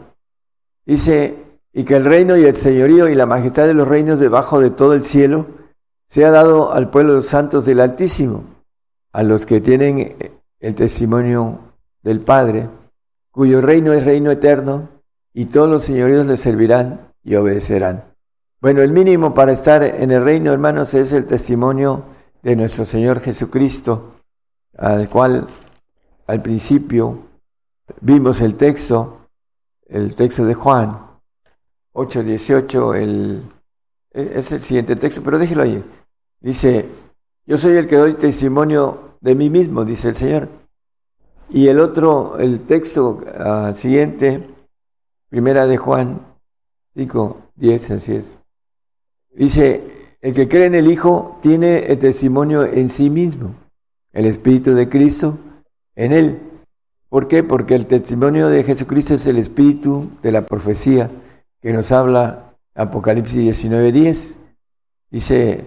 [0.84, 4.60] dice y que el reino y el señorío y la majestad de los reinos debajo
[4.60, 5.46] de todo el cielo
[6.08, 8.44] sea dado al pueblo de los santos del Altísimo,
[9.12, 10.16] a los que tienen
[10.64, 11.58] el testimonio
[12.02, 12.70] del Padre,
[13.30, 14.88] cuyo reino es reino eterno,
[15.34, 18.04] y todos los señoríos le servirán y obedecerán.
[18.62, 22.04] Bueno, el mínimo para estar en el reino, hermanos, es el testimonio
[22.42, 24.14] de nuestro Señor Jesucristo,
[24.78, 25.46] al cual
[26.26, 27.18] al principio
[28.00, 29.28] vimos el texto,
[29.86, 30.98] el texto de Juan,
[31.92, 33.42] 8.18, el,
[34.12, 35.84] e, es el siguiente texto, pero déjelo ahí.
[36.40, 36.88] Dice,
[37.44, 40.48] yo soy el que doy testimonio de mí mismo, dice el Señor.
[41.48, 44.46] Y el otro, el texto uh, siguiente,
[45.30, 46.20] primera de Juan
[46.94, 48.34] 5, 10, así es.
[49.34, 49.82] Dice,
[50.20, 53.54] el que cree en el Hijo tiene el testimonio en sí mismo,
[54.12, 55.38] el Espíritu de Cristo
[55.96, 56.38] en él.
[57.08, 57.42] ¿Por qué?
[57.42, 61.10] Porque el testimonio de Jesucristo es el espíritu de la profecía
[61.62, 64.36] que nos habla Apocalipsis 19:10.
[65.10, 65.64] Dice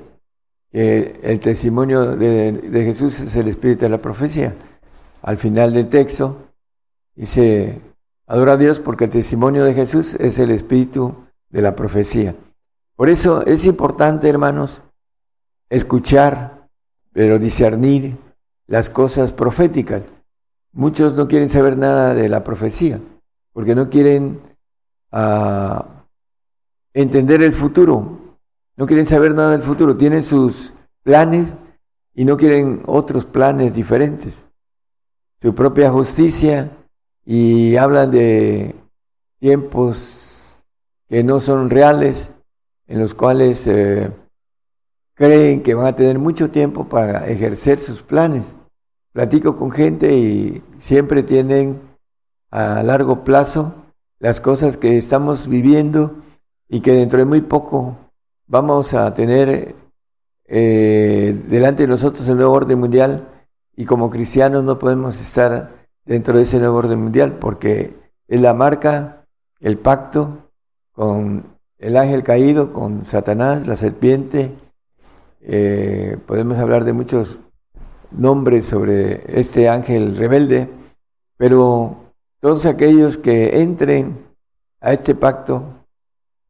[0.78, 4.54] que el testimonio de, Jesús es el espíritu de la profecía.
[5.24, 6.49] Al final del texto
[7.16, 7.82] dice,
[8.28, 11.16] adora a Dios porque el testimonio de Jesús es el espíritu
[11.49, 12.36] de la profecía.
[12.95, 14.84] Por eso es importante, hermanos,
[15.68, 16.68] escuchar,
[17.12, 18.16] pero discernir
[18.68, 20.08] las cosas proféticas.
[20.74, 22.99] Muchos no quieren saber nada de la profecía,
[23.52, 24.41] porque no quieren
[25.12, 26.06] a
[26.94, 28.16] entender el futuro.
[28.78, 29.98] No quieren saber nada del futuro.
[29.98, 30.72] Tienen sus
[31.04, 31.54] planes
[32.14, 34.45] y no quieren otros planes diferentes.
[35.41, 36.72] Su propia justicia
[37.26, 38.76] y hablan de
[39.40, 40.64] tiempos
[41.10, 42.30] que no son reales,
[42.88, 44.12] en los cuales eh,
[45.16, 48.56] creen que van a tener mucho tiempo para ejercer sus planes.
[49.12, 51.82] Platico con gente y siempre tienen
[52.52, 53.74] a largo plazo
[54.20, 56.16] las cosas que estamos viviendo
[56.70, 57.98] y que dentro de muy poco
[58.48, 59.76] vamos a tener
[60.45, 63.28] eh, delante de nosotros el nuevo orden mundial
[63.76, 65.72] y como cristianos no podemos estar
[66.06, 67.94] dentro de ese nuevo orden mundial porque
[68.28, 69.26] es la marca,
[69.60, 70.49] el pacto
[70.94, 71.45] con
[71.78, 74.52] el ángel caído, con Satanás, la serpiente.
[75.41, 77.38] Eh, podemos hablar de muchos
[78.11, 80.69] nombres sobre este ángel rebelde,
[81.38, 84.26] pero todos aquellos que entren
[84.82, 85.77] a este pacto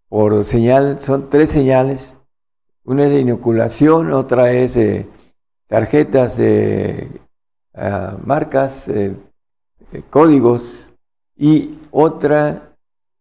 [0.09, 2.17] por señal, son tres señales
[2.87, 5.09] una es de inoculación, otra es de
[5.67, 7.09] tarjetas de
[7.73, 8.85] ah, marcas,
[10.09, 10.87] códigos,
[11.35, 12.69] y otra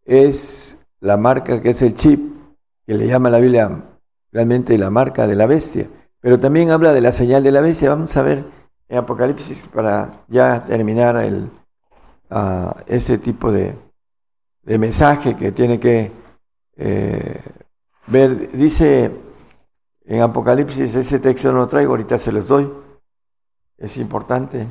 [0.05, 2.33] es la marca que es el chip,
[2.85, 3.83] que le llama la Biblia
[4.31, 5.87] realmente la marca de la bestia.
[6.21, 7.89] Pero también habla de la señal de la bestia.
[7.89, 8.45] Vamos a ver
[8.87, 11.49] en Apocalipsis para ya terminar el,
[12.31, 13.75] uh, ese tipo de,
[14.63, 16.11] de, mensaje que tiene que
[16.77, 17.41] eh,
[18.07, 18.51] ver.
[18.51, 19.11] Dice
[20.05, 22.71] en Apocalipsis ese texto no lo traigo, ahorita se los doy.
[23.77, 24.67] Es importante.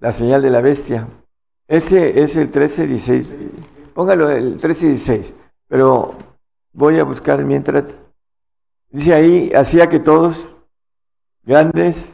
[0.00, 1.06] La señal de la bestia.
[1.68, 3.24] Ese es el 13-16.
[3.94, 5.32] Póngalo el 13-16.
[5.68, 6.14] Pero
[6.72, 7.84] voy a buscar mientras.
[8.90, 10.44] Dice ahí, hacía que todos,
[11.42, 12.12] grandes,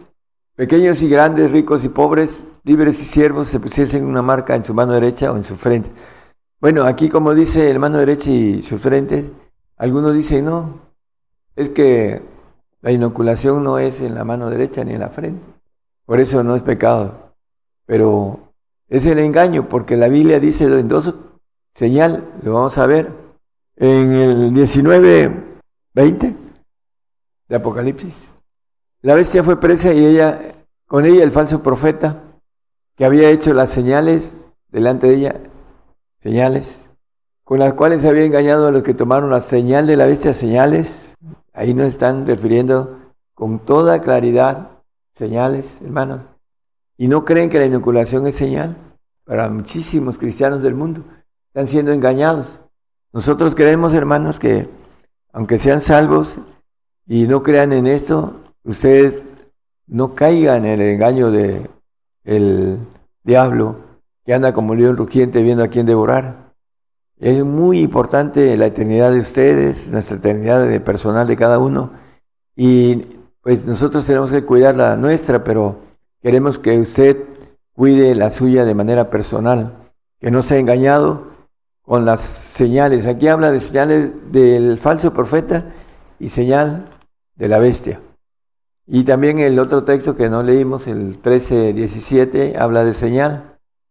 [0.55, 4.73] pequeños y grandes, ricos y pobres, libres y siervos, se pusiesen una marca en su
[4.73, 5.90] mano derecha o en su frente.
[6.61, 9.32] Bueno, aquí como dice el mano derecha y sus frentes,
[9.77, 10.78] algunos dicen, no,
[11.57, 12.20] es que
[12.82, 15.43] la inoculación no es en la mano derecha ni en la frente.
[16.05, 17.35] Por eso no es pecado.
[17.87, 18.53] Pero
[18.89, 21.15] es el engaño, porque la Biblia dice en dos
[21.74, 23.11] señal, lo vamos a ver,
[23.77, 25.61] en el 19,
[25.95, 26.35] 20
[27.49, 28.28] de Apocalipsis.
[29.01, 30.41] La bestia fue presa y ella,
[30.87, 32.23] con ella el falso profeta,
[32.97, 34.37] que había hecho las señales
[34.69, 35.41] delante de ella,
[36.20, 36.90] señales,
[37.44, 40.32] con las cuales se había engañado a los que tomaron la señal de la bestia,
[40.32, 41.10] señales
[41.52, 42.98] Ahí nos están refiriendo
[43.34, 44.70] con toda claridad
[45.14, 46.22] señales, hermanos.
[46.97, 48.76] Y no creen que la inoculación es señal.
[49.24, 51.02] Para muchísimos cristianos del mundo
[51.48, 52.47] están siendo engañados.
[53.12, 54.68] Nosotros creemos, hermanos, que
[55.32, 56.36] aunque sean salvos
[57.06, 59.22] y no crean en esto, ustedes
[59.86, 61.68] no caigan en el engaño de
[62.24, 62.78] el
[63.24, 63.90] diablo
[64.31, 66.52] que anda como león rugiente viendo a quién devorar.
[67.19, 71.94] Es muy importante la eternidad de ustedes, nuestra eternidad de personal de cada uno.
[72.55, 73.07] Y
[73.43, 75.81] pues nosotros tenemos que cuidar la nuestra, pero
[76.23, 77.16] queremos que usted
[77.73, 79.90] cuide la suya de manera personal,
[80.20, 81.27] que no sea engañado
[81.82, 83.07] con las señales.
[83.07, 85.73] Aquí habla de señales del falso profeta
[86.20, 86.89] y señal
[87.35, 88.01] de la bestia.
[88.86, 93.49] Y también el otro texto que no leímos, el 13-17, habla de señal.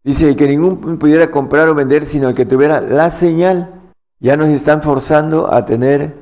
[0.10, 3.92] Dice que ningún pudiera comprar o vender sino el que tuviera la señal.
[4.20, 6.16] Ya nos están forzando a tener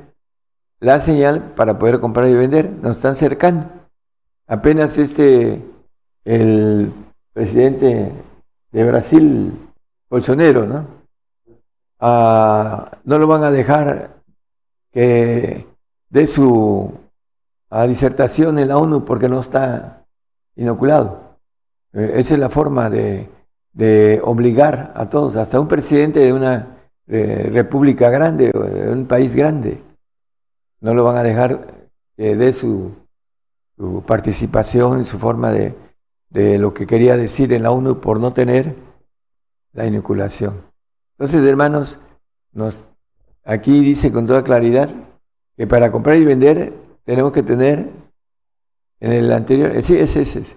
[0.78, 2.70] la señal para poder comprar y vender.
[2.70, 3.66] Nos están cercando.
[4.46, 5.64] Apenas este,
[6.26, 6.92] el
[7.32, 8.12] presidente
[8.72, 9.58] de Brasil,
[10.10, 10.86] Bolsonaro, ¿no?
[11.98, 14.20] Ah, no lo van a dejar
[14.92, 15.66] que
[16.10, 16.92] dé su
[17.86, 20.04] disertación en la ONU porque no está
[20.56, 21.38] inoculado.
[21.94, 23.37] Eh, esa es la forma de
[23.72, 29.34] de obligar a todos, hasta un presidente de una eh, república grande, de un país
[29.34, 29.82] grande,
[30.80, 32.92] no lo van a dejar que dé su,
[34.06, 35.74] participación, su forma de,
[36.30, 38.74] de lo que quería decir en la ONU por no tener
[39.72, 40.62] la inoculación.
[41.12, 41.98] Entonces, hermanos,
[42.52, 42.84] nos,
[43.44, 44.90] aquí dice con toda claridad
[45.56, 46.72] que para comprar y vender
[47.04, 47.90] tenemos que tener
[49.00, 50.56] en el anterior, sí, ese es, es,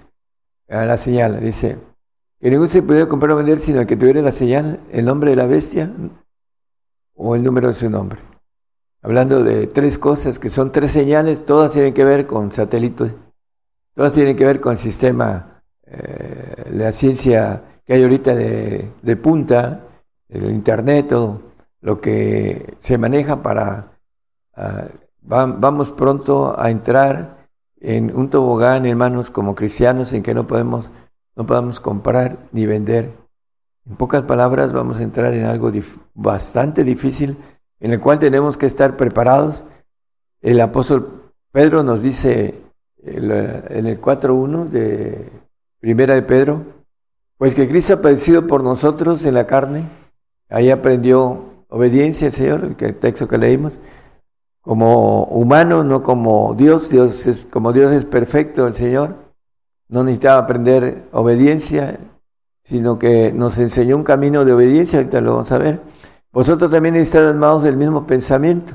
[0.68, 1.78] la señal, dice,
[2.42, 5.30] que ningún se pudiera comprar o vender sino el que tuviera la señal, el nombre
[5.30, 5.92] de la bestia
[7.16, 8.20] o el número de su nombre.
[9.04, 13.12] Hablando de tres cosas que son tres señales, todas tienen que ver con satélites,
[13.96, 19.16] todas tienen que ver con el sistema, eh, la ciencia que hay ahorita de, de
[19.16, 19.82] punta,
[20.30, 21.42] el internet, todo
[21.82, 23.92] lo que se maneja para...
[24.56, 24.90] Uh,
[25.24, 27.48] vamos pronto a entrar
[27.80, 30.90] en un tobogán, hermanos, como cristianos, en que no podemos
[31.36, 33.12] no podamos comprar ni vender.
[33.86, 35.72] En pocas palabras, vamos a entrar en algo
[36.14, 37.38] bastante difícil
[37.80, 39.66] en el cual tenemos que estar preparados.
[40.42, 42.62] El apóstol Pedro nos dice
[43.04, 45.30] en el 4.1 de
[45.80, 46.64] Primera de Pedro,
[47.38, 49.90] pues que Cristo ha padecido por nosotros en la carne,
[50.52, 53.74] Ahí aprendió obediencia al Señor, el texto que leímos,
[54.60, 56.90] como humano, no como Dios.
[56.90, 59.16] Dios es, como Dios es perfecto, el Señor,
[59.92, 62.00] no necesitaba aprender obediencia,
[62.64, 65.82] sino que nos enseñó un camino de obediencia, ahorita lo vamos a ver.
[66.32, 68.74] Vosotros también estáis armados del mismo pensamiento.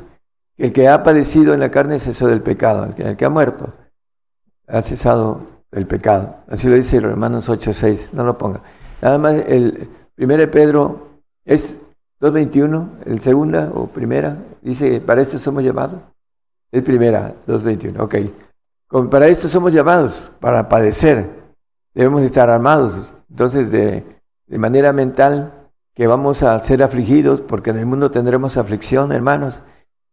[0.59, 3.73] El que ha padecido en la carne cesó del pecado, el que, ha muerto
[4.69, 5.41] ha cesado
[5.71, 6.37] del pecado.
[6.49, 8.63] Así lo dice Romanos 8:6, no lo ponga.
[9.01, 11.79] Nada más el primero Pedro es
[12.21, 16.01] 2.21, el segunda o primera, dice, para esto somos llamados.
[16.73, 18.15] Es primera, 2.21, ok.
[18.89, 21.31] Para esto somos llamados, para padecer.
[21.95, 23.15] Debemos estar armados.
[23.31, 24.05] Entonces, de,
[24.47, 29.61] de manera mental, que vamos a ser afligidos, porque en el mundo tendremos aflicción, hermanos.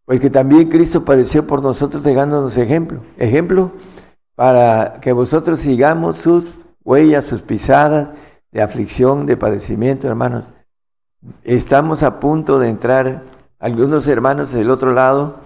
[0.05, 2.99] Pues que también Cristo padeció por nosotros dejándonos ejemplo.
[3.17, 3.71] Ejemplo
[4.35, 8.09] para que vosotros sigamos sus huellas, sus pisadas
[8.51, 10.45] de aflicción, de padecimiento, hermanos.
[11.43, 13.23] Estamos a punto de entrar,
[13.59, 15.37] algunos hermanos del otro lado,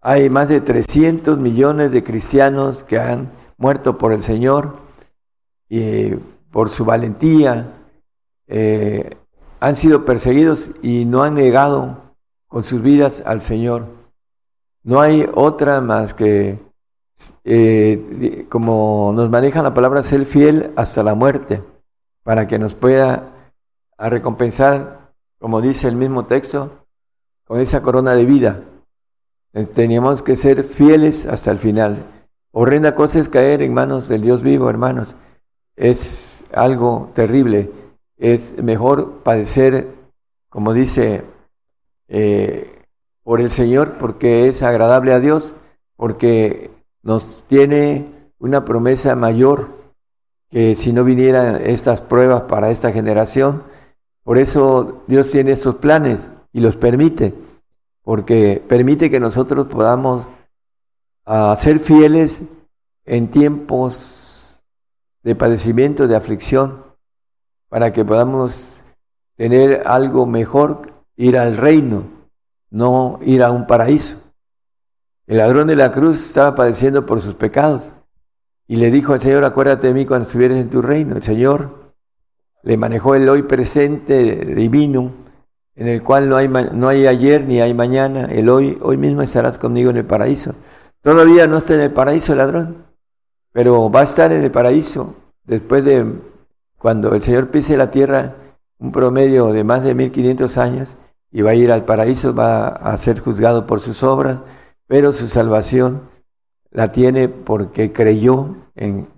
[0.00, 4.76] hay más de 300 millones de cristianos que han muerto por el Señor
[5.68, 6.10] y
[6.50, 7.72] por su valentía,
[8.46, 9.16] eh,
[9.60, 12.14] han sido perseguidos y no han negado
[12.46, 13.86] con sus vidas al Señor.
[14.82, 16.58] No hay otra más que,
[17.44, 21.62] eh, como nos maneja la palabra, ser fiel hasta la muerte,
[22.22, 23.34] para que nos pueda
[23.98, 26.86] a recompensar, como dice el mismo texto,
[27.44, 28.62] con esa corona de vida.
[29.52, 32.04] Eh, teníamos que ser fieles hasta el final.
[32.52, 35.14] Horrenda cosa es caer en manos del Dios vivo, hermanos.
[35.76, 37.70] Es algo terrible.
[38.16, 39.88] Es mejor padecer,
[40.48, 41.24] como dice
[42.08, 42.82] eh,
[43.22, 45.54] por el Señor porque es agradable a Dios,
[45.96, 46.70] porque
[47.02, 48.06] nos tiene
[48.38, 49.68] una promesa mayor
[50.50, 53.64] que si no vinieran estas pruebas para esta generación,
[54.24, 57.34] por eso Dios tiene estos planes y los permite,
[58.08, 60.30] porque permite que nosotros podamos
[61.26, 62.40] uh, ser fieles
[63.04, 64.62] en tiempos
[65.22, 66.84] de padecimiento, de aflicción,
[67.68, 68.80] para que podamos
[69.36, 72.04] tener algo mejor ir al reino,
[72.70, 74.16] no ir a un paraíso.
[75.26, 77.92] El ladrón de la cruz estaba padeciendo por sus pecados
[78.66, 81.14] y le dijo al Señor, acuérdate de mí cuando estuvieras en tu reino.
[81.14, 81.92] El Señor
[82.62, 85.27] le manejó el hoy presente divino,
[85.78, 89.22] en el cual no hay, no hay ayer ni hay mañana, el hoy, hoy mismo
[89.22, 90.56] estarás conmigo en el paraíso.
[91.02, 92.84] Todavía no está en el paraíso el ladrón,
[93.52, 95.14] pero va a estar en el paraíso
[95.44, 96.04] después de
[96.78, 98.34] cuando el Señor pise la tierra,
[98.78, 100.96] un promedio de más de 1500 años,
[101.30, 104.38] y va a ir al paraíso, va a ser juzgado por sus obras,
[104.88, 106.02] pero su salvación
[106.72, 109.08] la tiene porque creyó en,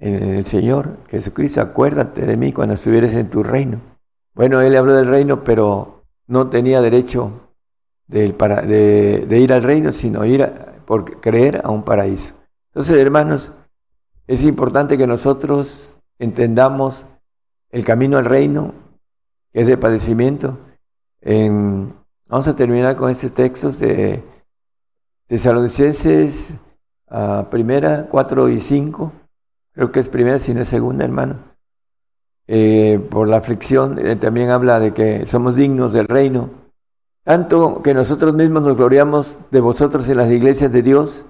[0.00, 1.60] el Señor Jesucristo.
[1.60, 3.91] Acuérdate de mí cuando estuvieras en tu reino.
[4.34, 7.48] Bueno, él habló del reino, pero no tenía derecho
[8.06, 10.46] de, ir al reino, sino ir
[10.86, 12.34] por creer a un paraíso.
[12.68, 13.52] Entonces, hermanos,
[14.26, 17.04] es importante que nosotros entendamos
[17.70, 18.74] el camino al reino,
[19.52, 20.58] que es de padecimiento,
[22.28, 24.22] vamos a terminar con estos textos de
[25.26, 26.54] Tesalonicenses
[27.10, 29.12] uh, primera, 4 y 5.
[29.72, 31.51] Creo que es primera, si no es segunda, hermano.
[32.48, 36.50] Eh, por la aflicción, eh, también habla de que somos dignos del reino.
[37.24, 41.24] Tanto que nosotros mismos nos gloriamos de vosotros en las iglesias de Dios,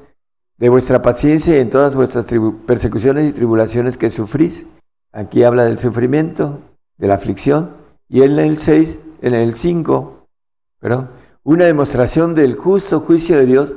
[0.57, 2.25] de vuestra paciencia y en todas vuestras
[2.67, 4.67] persecuciones y tribulaciones que sufrís.
[5.13, 6.61] Aquí habla del sufrimiento,
[6.97, 7.77] de la aflicción.
[8.09, 10.27] Y en el 6 en el 5,
[10.81, 11.11] perdón,
[11.45, 13.75] una demostración del justo juicio de Dios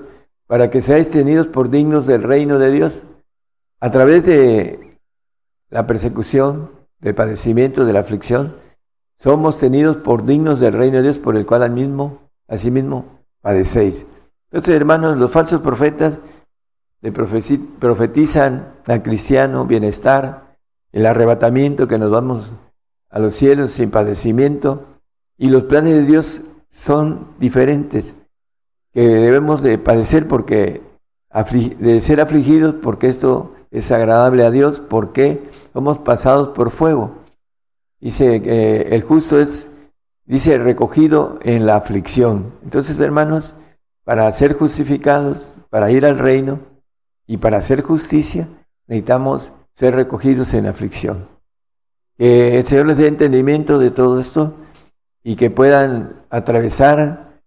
[0.47, 3.03] para que seáis tenidos por dignos del reino de Dios.
[3.79, 4.97] A través de
[5.69, 8.55] la persecución, del padecimiento, de la aflicción,
[9.17, 14.05] somos tenidos por dignos del reino de Dios por el cual al mismo, asimismo padecéis.
[14.51, 16.17] Entonces, hermanos, los falsos profetas
[17.01, 20.57] le profetizan al cristiano bienestar,
[20.91, 22.51] el arrebatamiento, que nos vamos
[23.09, 24.85] a los cielos sin padecimiento,
[25.37, 28.15] y los planes de Dios son diferentes,
[28.93, 30.81] que debemos de padecer porque
[31.79, 35.43] de ser afligidos porque esto es agradable a Dios, porque
[35.73, 37.11] somos pasados por fuego.
[37.99, 39.69] Dice que el justo es,
[40.25, 42.53] dice, recogido en la aflicción.
[42.63, 43.55] Entonces, hermanos,
[44.05, 46.59] para ser justificados, para ir al reino
[47.27, 48.47] y para hacer justicia,
[48.87, 51.27] necesitamos ser recogidos en aflicción.
[52.17, 54.53] Que el Señor les dé entendimiento de todo esto
[55.21, 57.41] y que puedan atravesar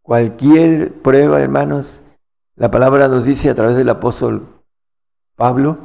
[0.00, 2.00] cualquier prueba, hermanos.
[2.56, 4.53] La palabra nos dice a través del apóstol
[5.36, 5.78] Pablo,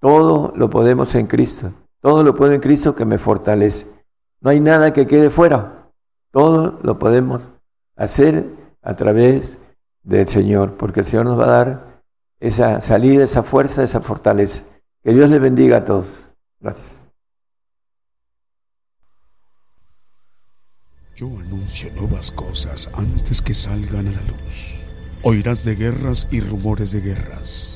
[0.00, 3.86] todo lo podemos en Cristo, todo lo puedo en Cristo que me fortalece.
[4.40, 5.90] No hay nada que quede fuera,
[6.30, 7.48] Todo lo podemos
[7.96, 8.44] hacer
[8.82, 9.58] a través
[10.02, 12.02] del Señor, porque el Señor nos va a dar
[12.40, 14.64] esa salida, esa fuerza, esa fortaleza.
[15.02, 16.06] Que Dios les bendiga a todos.
[16.60, 17.00] Gracias.
[21.16, 24.74] Yo anuncio nuevas cosas antes que salgan a la luz.
[25.22, 27.75] Oirás de guerras y rumores de guerras,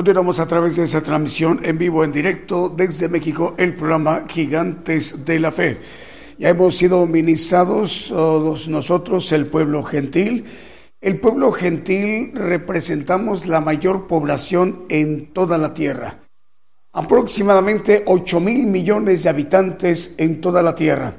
[0.00, 5.26] Continuamos a través de esa transmisión en vivo, en directo desde México, el programa Gigantes
[5.26, 5.76] de la Fe.
[6.38, 10.46] Ya hemos sido ministrados todos nosotros, el pueblo gentil.
[11.02, 16.20] El pueblo gentil representamos la mayor población en toda la tierra.
[16.94, 21.12] Aproximadamente 8 mil millones de habitantes en toda la tierra.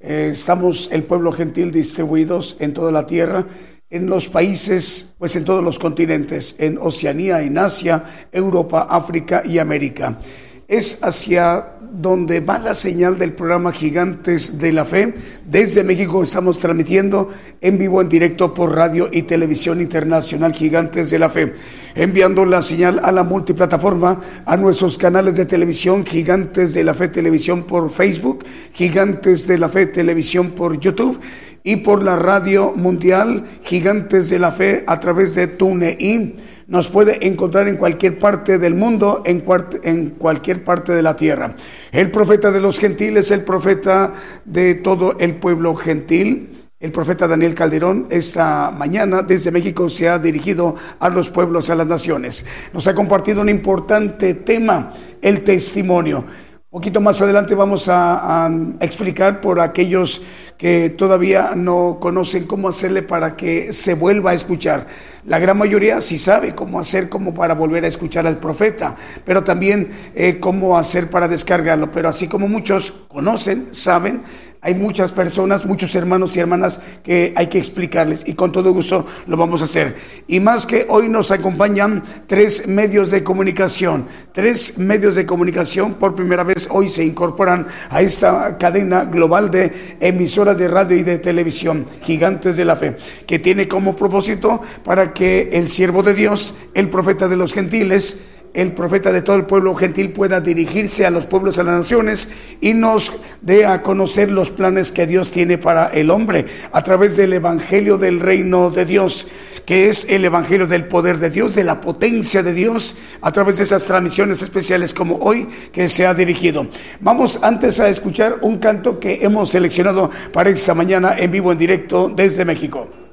[0.00, 3.46] Eh, estamos el pueblo gentil distribuidos en toda la tierra,
[3.94, 9.60] en los países, pues en todos los continentes, en Oceanía, en Asia, Europa, África y
[9.60, 10.18] América.
[10.66, 15.14] Es hacia donde va la señal del programa Gigantes de la Fe.
[15.48, 17.30] Desde México estamos transmitiendo
[17.60, 21.54] en vivo, en directo por radio y televisión internacional Gigantes de la Fe,
[21.94, 27.06] enviando la señal a la multiplataforma, a nuestros canales de televisión Gigantes de la Fe
[27.06, 31.20] Televisión por Facebook, Gigantes de la Fe Televisión por YouTube
[31.66, 36.36] y por la radio mundial Gigantes de la Fe a través de TuneIn
[36.66, 39.42] nos puede encontrar en cualquier parte del mundo, en,
[39.82, 41.56] en, cualquier parte de la tierra.
[41.92, 44.12] El profeta de los gentiles, el profeta
[44.44, 46.50] de todo el pueblo gentil.
[46.80, 51.74] El profeta Daniel Calderón esta mañana desde México se ha dirigido a los pueblos, a
[51.74, 52.44] las naciones.
[52.74, 54.92] Nos ha compartido un importante tema,
[55.22, 56.26] el testimonio.
[56.74, 60.20] Poquito más adelante vamos a, a explicar por aquellos
[60.58, 64.88] que todavía no conocen cómo hacerle para que se vuelva a escuchar.
[65.24, 69.44] La gran mayoría sí sabe cómo hacer como para volver a escuchar al profeta, pero
[69.44, 71.92] también eh, cómo hacer para descargarlo.
[71.92, 74.22] Pero así como muchos conocen, saben,
[74.64, 79.04] hay muchas personas, muchos hermanos y hermanas que hay que explicarles y con todo gusto
[79.26, 79.94] lo vamos a hacer.
[80.26, 86.14] Y más que hoy nos acompañan tres medios de comunicación, tres medios de comunicación por
[86.14, 91.18] primera vez hoy se incorporan a esta cadena global de emisoras de radio y de
[91.18, 92.96] televisión, Gigantes de la Fe,
[93.26, 98.18] que tiene como propósito para que el siervo de Dios, el profeta de los gentiles,
[98.54, 102.28] el profeta de todo el pueblo gentil pueda dirigirse a los pueblos, a las naciones
[102.60, 103.12] y nos
[103.42, 107.98] dé a conocer los planes que Dios tiene para el hombre a través del Evangelio
[107.98, 109.26] del reino de Dios,
[109.66, 113.56] que es el Evangelio del poder de Dios, de la potencia de Dios, a través
[113.56, 116.68] de esas transmisiones especiales como hoy que se ha dirigido.
[117.00, 121.58] Vamos antes a escuchar un canto que hemos seleccionado para esta mañana en vivo, en
[121.58, 123.03] directo desde México.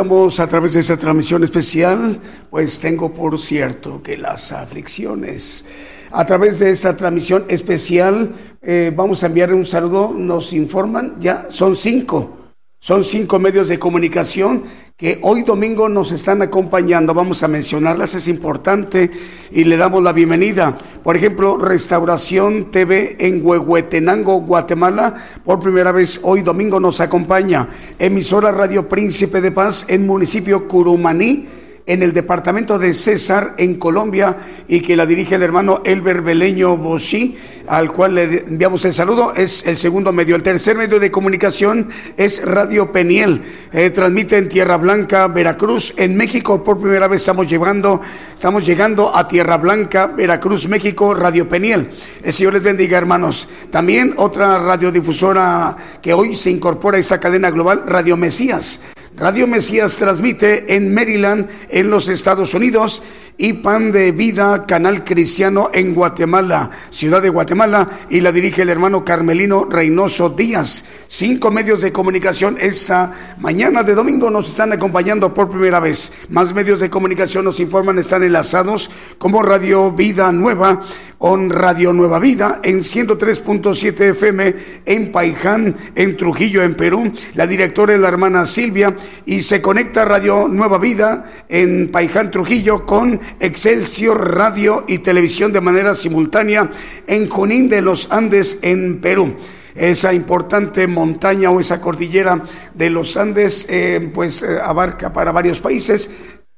[0.00, 2.18] A través de esta transmisión especial,
[2.48, 5.66] pues tengo por cierto que las aflicciones,
[6.10, 8.32] a través de esta transmisión especial,
[8.62, 12.38] eh, vamos a enviar un saludo, nos informan, ya son cinco,
[12.78, 14.62] son cinco medios de comunicación
[14.96, 17.12] que hoy domingo nos están acompañando.
[17.12, 19.10] Vamos a mencionarlas, es importante
[19.50, 20.78] y le damos la bienvenida.
[21.02, 25.14] Por ejemplo, Restauración TV en Huehuetenango, Guatemala,
[25.44, 27.68] por primera vez hoy domingo nos acompaña.
[27.98, 31.59] Emisora Radio Príncipe de Paz en municipio Curumaní
[31.90, 34.36] en el departamento de César, en Colombia,
[34.68, 37.36] y que la dirige el hermano Elber Beleño Boschi,
[37.66, 39.34] al cual le enviamos el saludo.
[39.34, 40.36] Es el segundo medio.
[40.36, 43.42] El tercer medio de comunicación es Radio Peniel.
[43.72, 45.92] Eh, transmite en Tierra Blanca, Veracruz.
[45.96, 48.00] En México, por primera vez estamos llegando,
[48.32, 51.90] estamos llegando a Tierra Blanca, Veracruz, México, Radio Peniel.
[52.22, 53.48] El Señor les bendiga, hermanos.
[53.68, 58.80] También otra radiodifusora que hoy se incorpora a esa cadena global, Radio Mesías.
[59.20, 63.02] Radio Mesías transmite en Maryland, en los Estados Unidos,
[63.36, 68.70] y Pan de Vida, Canal Cristiano en Guatemala, ciudad de Guatemala, y la dirige el
[68.70, 70.84] hermano Carmelino Reynoso Díaz.
[71.06, 76.12] Cinco medios de comunicación esta mañana de domingo nos están acompañando por primera vez.
[76.28, 80.82] Más medios de comunicación nos informan, están enlazados como Radio Vida Nueva,
[81.18, 84.54] on Radio Nueva Vida en 103.7 FM
[84.86, 87.12] en Paiján, en Trujillo, en Perú.
[87.34, 88.96] La directora es la hermana Silvia
[89.26, 95.60] y se conecta Radio Nueva Vida en Paiján, Trujillo con Excelsior Radio y Televisión de
[95.60, 96.70] manera simultánea
[97.06, 99.36] en Junín de los Andes, en Perú.
[99.74, 102.42] Esa importante montaña o esa cordillera
[102.74, 106.10] de los Andes, eh, pues eh, abarca para varios países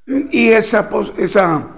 [0.06, 1.68] y esa, esa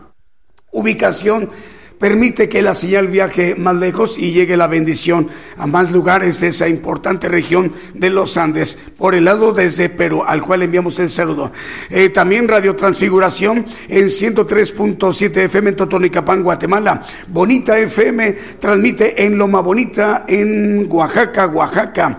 [0.71, 1.51] ubicación
[1.99, 6.49] permite que la señal viaje más lejos y llegue la bendición a más lugares de
[6.49, 11.11] esa importante región de los Andes, por el lado desde Perú, al cual enviamos el
[11.11, 11.53] saludo.
[11.91, 17.03] Eh, también Radio Transfiguración en 103.7 FM en Totonicapán, Guatemala.
[17.29, 22.19] Bonita FM transmite en Loma Bonita, en Oaxaca, Oaxaca.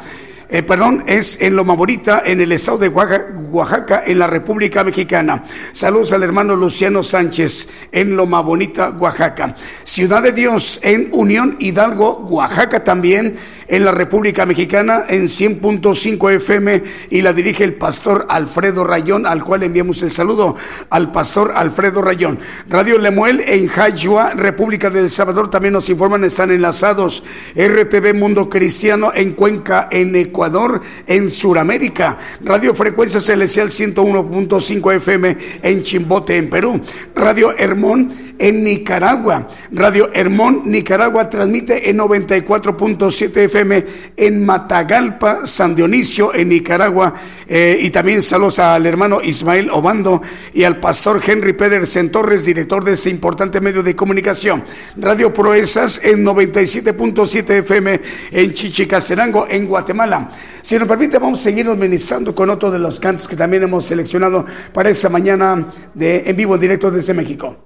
[0.56, 5.44] Eh, perdón, es en Loma Bonita, en el estado de Oaxaca, en la República Mexicana.
[5.74, 9.54] Saludos al hermano Luciano Sánchez, en Loma Bonita, Oaxaca.
[9.84, 13.36] Ciudad de Dios, en Unión Hidalgo, Oaxaca también,
[13.68, 19.44] en la República Mexicana, en 100.5 FM, y la dirige el pastor Alfredo Rayón, al
[19.44, 20.56] cual enviamos el saludo
[20.90, 22.40] al pastor Alfredo Rayón.
[22.70, 27.24] Radio Lemuel, en Jayua, República del Salvador, también nos informan, están enlazados.
[27.56, 32.18] RTV Mundo Cristiano, en Cuenca, en Ecuador en Suramérica.
[32.44, 36.82] Radio Frecuencia Celestial 101.5 FM en Chimbote, en Perú.
[37.16, 39.48] Radio Hermón en Nicaragua.
[39.72, 47.14] Radio Hermón, Nicaragua transmite en 94.7 FM en Matagalpa, San Dionisio, en Nicaragua.
[47.48, 50.22] Eh, y también saludos al hermano Ismael Obando
[50.54, 54.64] y al pastor Henry Pedersen Torres, director de ese importante medio de comunicación.
[54.98, 58.02] Radio Proezas en 97.7 FM
[58.32, 60.30] en Chichicastenango, en Guatemala.
[60.62, 63.86] Si nos permite, vamos a seguir ministrando con otro de los cantos que también hemos
[63.86, 67.65] seleccionado para esta mañana de en vivo, en directo desde México.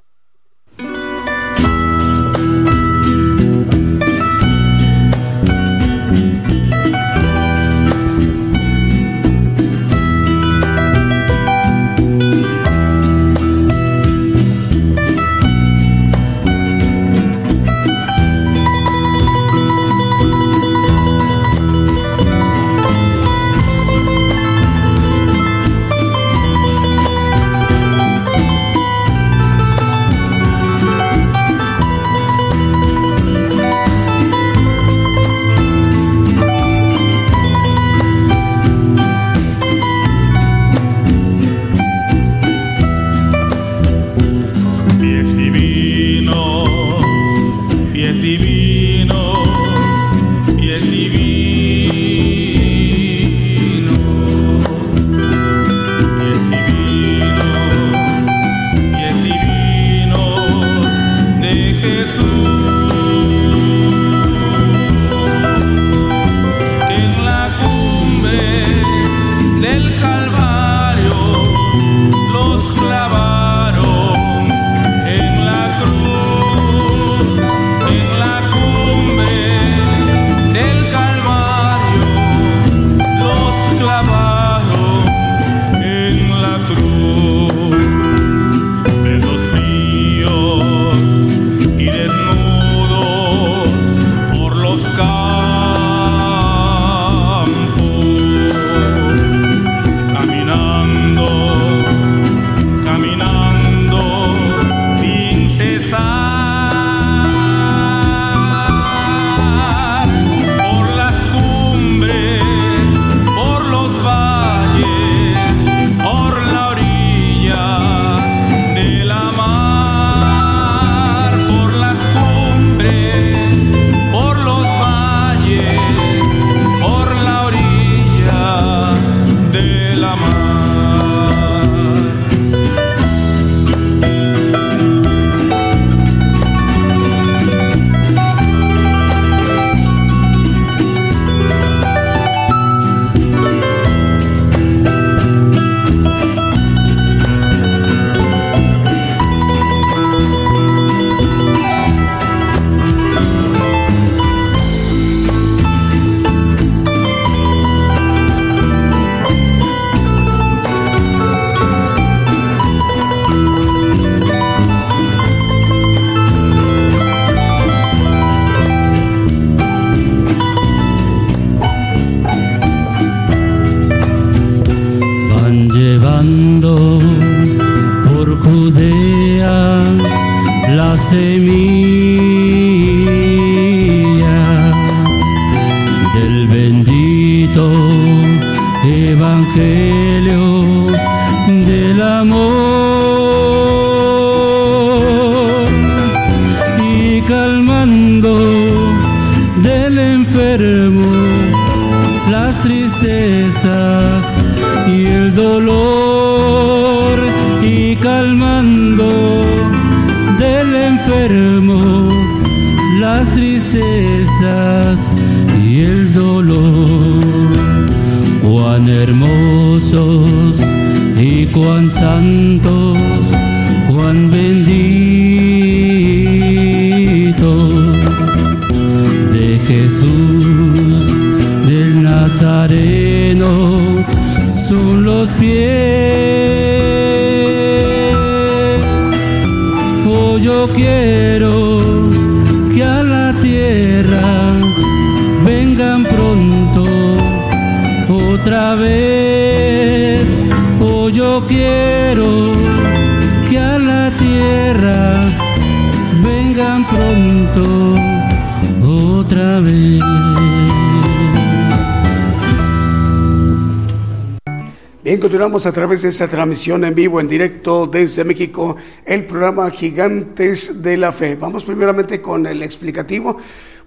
[265.50, 270.96] A través de esta transmisión en vivo, en directo desde México, el programa Gigantes de
[270.96, 271.36] la Fe.
[271.36, 273.36] Vamos primeramente con el explicativo.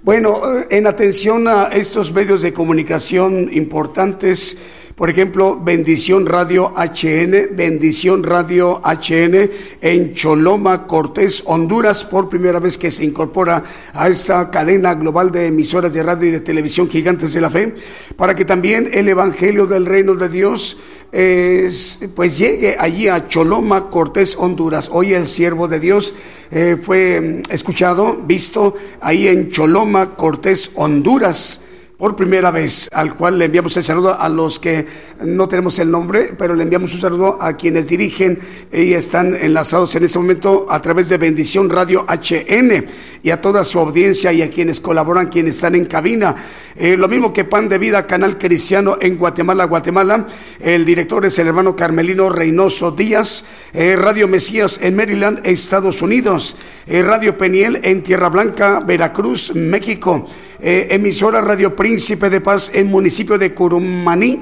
[0.03, 4.59] Bueno, eh, en atención a estos medios de comunicación importantes,
[4.97, 12.77] por ejemplo, Bendición Radio HN, Bendición Radio HN en Choloma, Cortés, Honduras, por primera vez
[12.77, 13.63] que se incorpora
[13.95, 17.75] a esta cadena global de emisoras de radio y de televisión gigantes de la fe,
[18.17, 20.79] para que también el Evangelio del Reino de Dios
[21.13, 24.89] es, pues llegue allí a Choloma, Cortés, Honduras.
[24.91, 26.15] Hoy el siervo de Dios
[26.51, 31.61] eh, fue mm, escuchado, visto ahí en Choloma, Cortés, Honduras
[32.03, 34.85] por primera vez, al cual le enviamos el saludo a los que
[35.21, 38.41] no tenemos el nombre, pero le enviamos un saludo a quienes dirigen
[38.73, 42.87] y están enlazados en este momento a través de Bendición Radio HN
[43.23, 46.35] y a toda su audiencia y a quienes colaboran, quienes están en cabina.
[46.75, 50.27] Eh, lo mismo que Pan de Vida, Canal Cristiano en Guatemala, Guatemala.
[50.59, 53.45] El director es el hermano Carmelino Reynoso Díaz.
[53.73, 56.57] Eh, Radio Mesías en Maryland, Estados Unidos.
[56.87, 60.29] Eh, Radio Peniel en Tierra Blanca, Veracruz, México.
[60.65, 64.41] Emisora Radio Príncipe de Paz en municipio de Curumaní,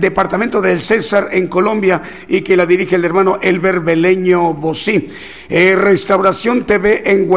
[0.00, 5.10] departamento del César en Colombia y que la dirige el hermano Elber Beleño Bosí.
[5.48, 7.28] Restauración TV en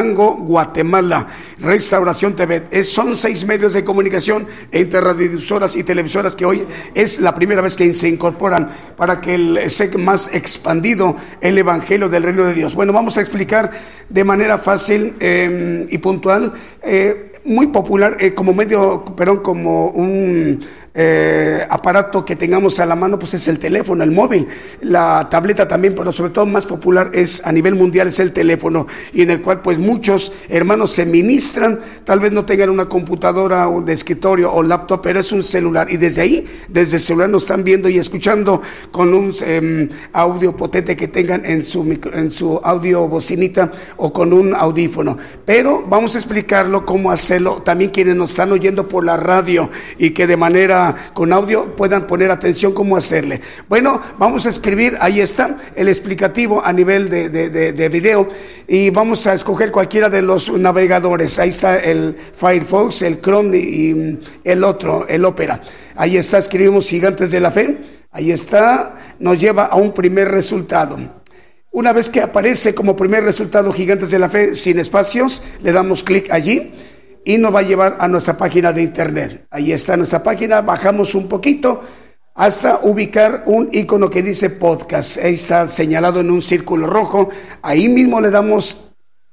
[0.00, 1.26] Huehuetenango, Guatemala.
[1.60, 2.64] Restauración TV.
[2.70, 7.62] Es- son seis medios de comunicación entre radiodifusoras y televisoras que hoy es la primera
[7.62, 12.54] vez que se incorporan para que el, sea más expandido el Evangelio del Reino de
[12.54, 12.74] Dios.
[12.74, 13.70] Bueno, vamos a explicar
[14.08, 16.52] de manera fácil eh, y puntual.
[16.82, 20.58] eh, muy popular eh, como medio, perdón, como un
[20.98, 24.48] eh, aparato que tengamos a la mano, pues es el teléfono, el móvil,
[24.80, 28.86] la tableta también, pero sobre todo más popular es a nivel mundial es el teléfono
[29.12, 33.68] y en el cual pues muchos hermanos se ministran, tal vez no tengan una computadora
[33.68, 37.28] un de escritorio o laptop, pero es un celular y desde ahí, desde el celular
[37.28, 42.14] nos están viendo y escuchando con un eh, audio potente que tengan en su micro-
[42.14, 45.18] en su audio bocinita o con un audífono.
[45.44, 47.62] Pero vamos a explicarlo cómo hacerlo.
[47.64, 52.06] También quienes nos están oyendo por la radio y que de manera con audio puedan
[52.06, 53.40] poner atención cómo hacerle.
[53.68, 58.28] Bueno, vamos a escribir, ahí está el explicativo a nivel de, de, de- de video
[58.68, 61.38] y vamos a escoger cualquiera de los navegadores.
[61.38, 65.60] Ahí está el Firefox, el Chrome y el otro, el Opera.
[65.96, 67.78] Ahí está, escribimos Gigantes de la Fe.
[68.12, 70.96] Ahí está, nos lleva a un primer resultado.
[71.70, 76.02] Una vez que aparece como primer resultado Gigantes de la Fe sin espacios, le damos
[76.02, 76.72] clic allí
[77.26, 79.46] y nos va a llevar a nuestra página de internet.
[79.50, 81.82] Ahí está nuestra página, bajamos un poquito
[82.36, 85.18] hasta ubicar un icono que dice podcast.
[85.18, 87.30] Ahí está señalado en un círculo rojo.
[87.62, 88.92] Ahí mismo le damos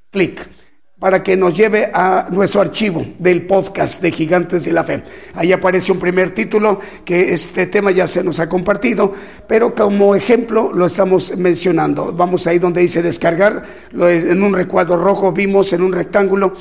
[0.09, 0.49] clic
[0.97, 5.03] para que nos lleve a nuestro archivo del podcast de Gigantes de la Fe.
[5.35, 9.13] Ahí aparece un primer título que este tema ya se nos ha compartido,
[9.47, 12.11] pero como ejemplo lo estamos mencionando.
[12.11, 16.55] Vamos ahí donde dice descargar, en un recuadro rojo vimos en un rectángulo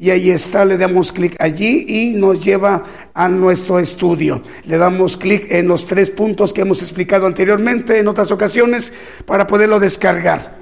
[0.00, 4.42] y ahí está, le damos clic allí y nos lleva a nuestro estudio.
[4.64, 8.92] Le damos clic en los tres puntos que hemos explicado anteriormente en otras ocasiones
[9.26, 10.56] para poderlo descargar.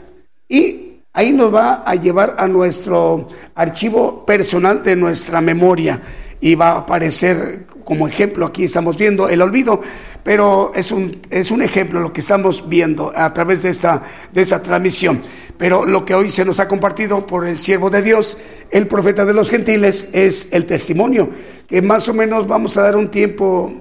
[0.48, 6.00] Y ahí nos va a llevar a nuestro archivo personal de nuestra memoria
[6.40, 9.80] y va a aparecer como ejemplo, aquí estamos viendo el olvido,
[10.26, 14.42] pero es un, es un ejemplo lo que estamos viendo a través de esta, de
[14.42, 15.22] esta transmisión.
[15.56, 18.36] Pero lo que hoy se nos ha compartido por el siervo de Dios,
[18.72, 21.30] el profeta de los gentiles, es el testimonio,
[21.68, 23.72] que más o menos vamos a dar un tiempo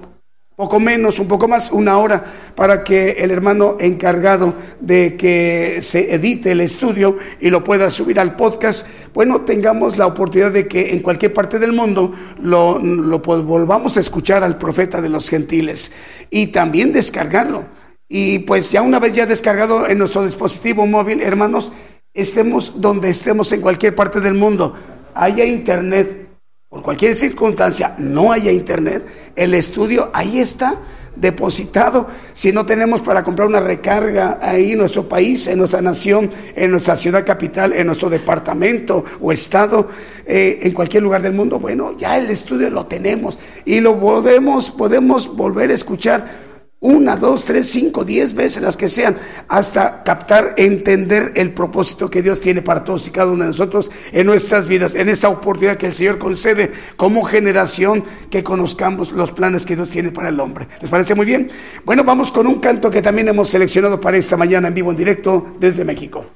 [0.56, 2.24] poco menos, un poco más, una hora,
[2.54, 8.18] para que el hermano encargado de que se edite el estudio y lo pueda subir
[8.18, 13.18] al podcast, bueno, tengamos la oportunidad de que en cualquier parte del mundo lo, lo
[13.18, 15.92] volvamos a escuchar al profeta de los gentiles
[16.30, 17.66] y también descargarlo.
[18.08, 21.70] Y pues ya una vez ya descargado en nuestro dispositivo móvil, hermanos,
[22.14, 24.74] estemos donde estemos en cualquier parte del mundo,
[25.14, 26.25] haya internet,
[26.68, 29.06] por cualquier circunstancia no haya internet,
[29.36, 30.76] el estudio ahí está
[31.14, 32.08] depositado.
[32.32, 36.70] Si no tenemos para comprar una recarga ahí en nuestro país, en nuestra nación, en
[36.72, 39.88] nuestra ciudad capital, en nuestro departamento o estado,
[40.26, 44.70] eh, en cualquier lugar del mundo, bueno, ya el estudio lo tenemos y lo podemos,
[44.70, 46.46] podemos volver a escuchar
[46.80, 49.16] una, dos, tres, cinco, diez veces, las que sean,
[49.48, 53.90] hasta captar, entender el propósito que Dios tiene para todos y cada uno de nosotros
[54.12, 59.32] en nuestras vidas, en esta oportunidad que el Señor concede como generación que conozcamos los
[59.32, 60.68] planes que Dios tiene para el hombre.
[60.80, 61.50] ¿Les parece muy bien?
[61.84, 64.96] Bueno, vamos con un canto que también hemos seleccionado para esta mañana en vivo, en
[64.96, 66.26] directo desde México.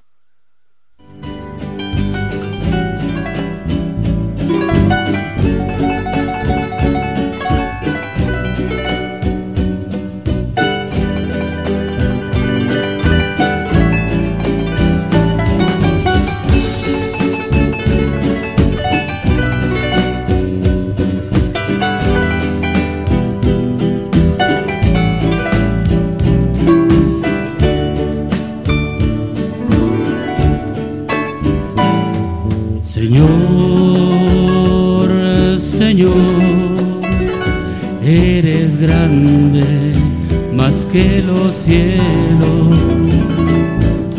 [40.93, 42.77] Que los cielos.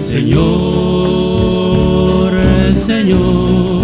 [0.10, 0.42] Señor,
[2.86, 3.84] Señor,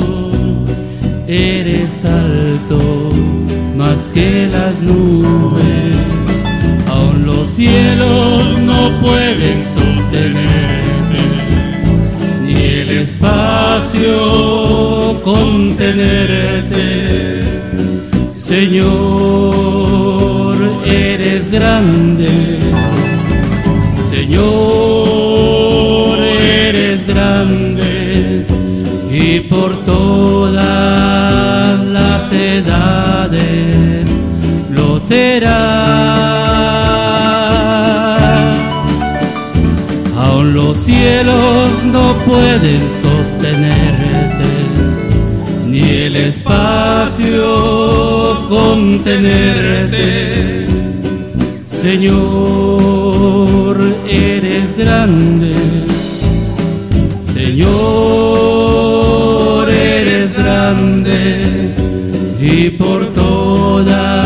[1.28, 3.10] eres alto
[3.76, 5.98] más que las nubes.
[6.90, 11.22] Aún los cielos no pueden sostenerte,
[12.46, 14.16] ni el espacio
[15.24, 16.78] contenerte.
[18.34, 19.58] Señor,
[20.86, 22.27] eres grande
[42.28, 44.52] pueden sostenerte,
[45.66, 47.46] ni el espacio
[48.50, 50.06] contenerte.
[51.82, 53.78] Señor,
[54.10, 55.56] eres grande.
[57.34, 57.70] Señor,
[59.70, 61.74] eres grande
[62.42, 64.17] y por todas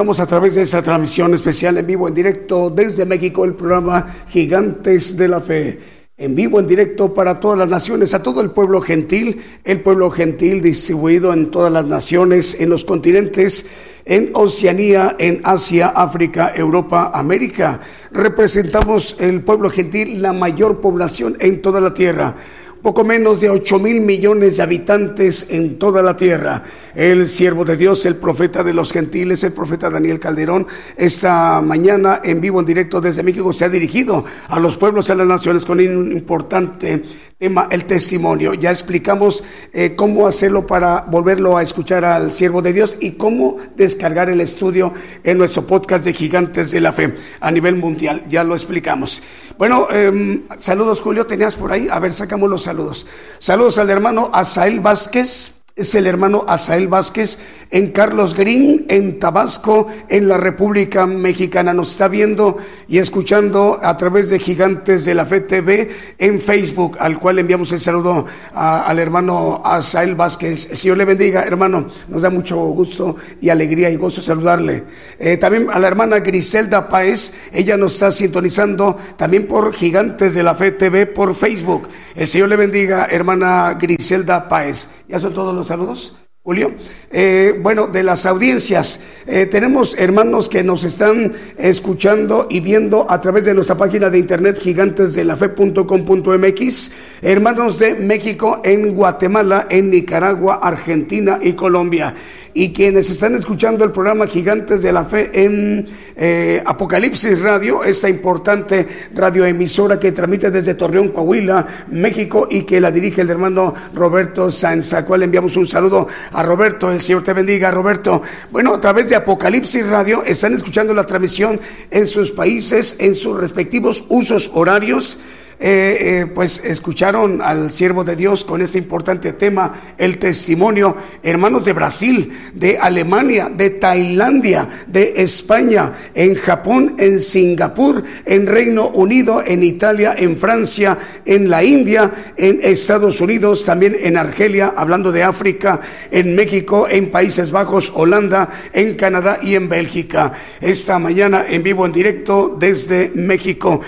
[0.00, 5.14] A través de esa transmisión especial en vivo, en directo desde México, el programa Gigantes
[5.14, 5.78] de la Fe.
[6.16, 10.10] En vivo, en directo para todas las naciones, a todo el pueblo gentil, el pueblo
[10.10, 13.66] gentil distribuido en todas las naciones, en los continentes,
[14.06, 17.80] en Oceanía, en Asia, África, Europa, América.
[18.10, 22.36] Representamos el pueblo gentil, la mayor población en toda la tierra
[22.82, 26.64] poco menos de ocho mil millones de habitantes en toda la tierra.
[26.94, 30.66] El siervo de Dios, el profeta de los gentiles, el profeta Daniel Calderón,
[30.96, 35.12] esta mañana en vivo, en directo desde México, se ha dirigido a los pueblos y
[35.12, 37.02] a las naciones con un importante
[37.40, 38.52] el testimonio.
[38.52, 39.42] Ya explicamos
[39.72, 44.42] eh, cómo hacerlo para volverlo a escuchar al siervo de Dios y cómo descargar el
[44.42, 44.92] estudio
[45.24, 48.24] en nuestro podcast de Gigantes de la Fe a nivel mundial.
[48.28, 49.22] Ya lo explicamos.
[49.56, 51.88] Bueno, em, saludos Julio, tenías por ahí.
[51.90, 53.06] A ver, sacamos los saludos.
[53.38, 57.38] Saludos al hermano Asael Vázquez es el hermano Asael Vázquez
[57.70, 61.72] en Carlos Green, en Tabasco, en la República Mexicana.
[61.72, 66.96] Nos está viendo y escuchando a través de Gigantes de la Fe TV en Facebook,
[67.00, 70.70] al cual enviamos el saludo al hermano Asael Vázquez.
[70.74, 71.88] Señor le bendiga, hermano.
[72.08, 74.84] Nos da mucho gusto y alegría y gozo saludarle.
[75.18, 80.42] Eh, también a la hermana Griselda Páez, ella nos está sintonizando también por Gigantes de
[80.42, 81.88] la Fe TV por Facebook.
[82.14, 84.88] El Señor le bendiga, hermana Griselda Páez.
[85.10, 86.16] Ya son todos los saludos.
[86.42, 86.72] Julio.
[87.12, 93.20] Eh, bueno, de las audiencias, eh, tenemos hermanos que nos están escuchando y viendo a
[93.20, 101.38] través de nuestra página de internet gigantesdelafe.com.mx, hermanos de México, en Guatemala, en Nicaragua, Argentina
[101.42, 102.14] y Colombia
[102.54, 105.86] y quienes están escuchando el programa Gigantes de la Fe en
[106.16, 112.90] eh, Apocalipsis Radio, esta importante radioemisora que transmite desde Torreón, Coahuila, México y que la
[112.90, 117.32] dirige el hermano Roberto Sáenz, a cual enviamos un saludo a Roberto, el Señor te
[117.32, 118.22] bendiga, Roberto.
[118.50, 121.60] Bueno, a través de Apocalipsis Radio están escuchando la transmisión
[121.90, 125.18] en sus países, en sus respectivos usos horarios.
[125.62, 131.66] Eh, eh, pues escucharon al siervo de Dios con este importante tema, el testimonio, hermanos
[131.66, 139.42] de Brasil, de Alemania, de Tailandia, de España, en Japón, en Singapur, en Reino Unido,
[139.46, 140.96] en Italia, en Francia,
[141.26, 147.10] en la India, en Estados Unidos, también en Argelia, hablando de África, en México, en
[147.10, 150.32] Países Bajos, Holanda, en Canadá y en Bélgica.
[150.58, 153.82] Esta mañana en vivo, en directo desde México.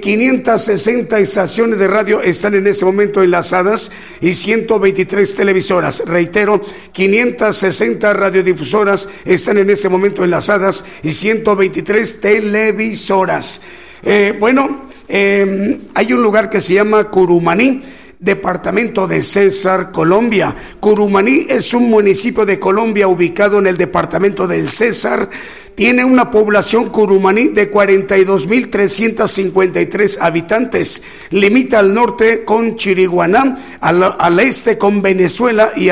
[0.00, 3.90] 560 estaciones de radio están en ese momento enlazadas
[4.20, 6.02] y 123 televisoras.
[6.04, 6.60] Reitero,
[6.92, 13.62] 560 radiodifusoras están en ese momento enlazadas y 123 televisoras.
[14.02, 17.82] Eh, bueno, em, hay un lugar que se llama Curumaní
[18.20, 20.54] departamento de César, Colombia.
[20.80, 25.30] Curumaní es un municipio de Colombia ubicado en el departamento del César
[25.78, 31.00] tiene una población curumaní de 42.353 habitantes.
[31.30, 35.90] Limita al norte con Chiriguaná, al, este con Venezuela y,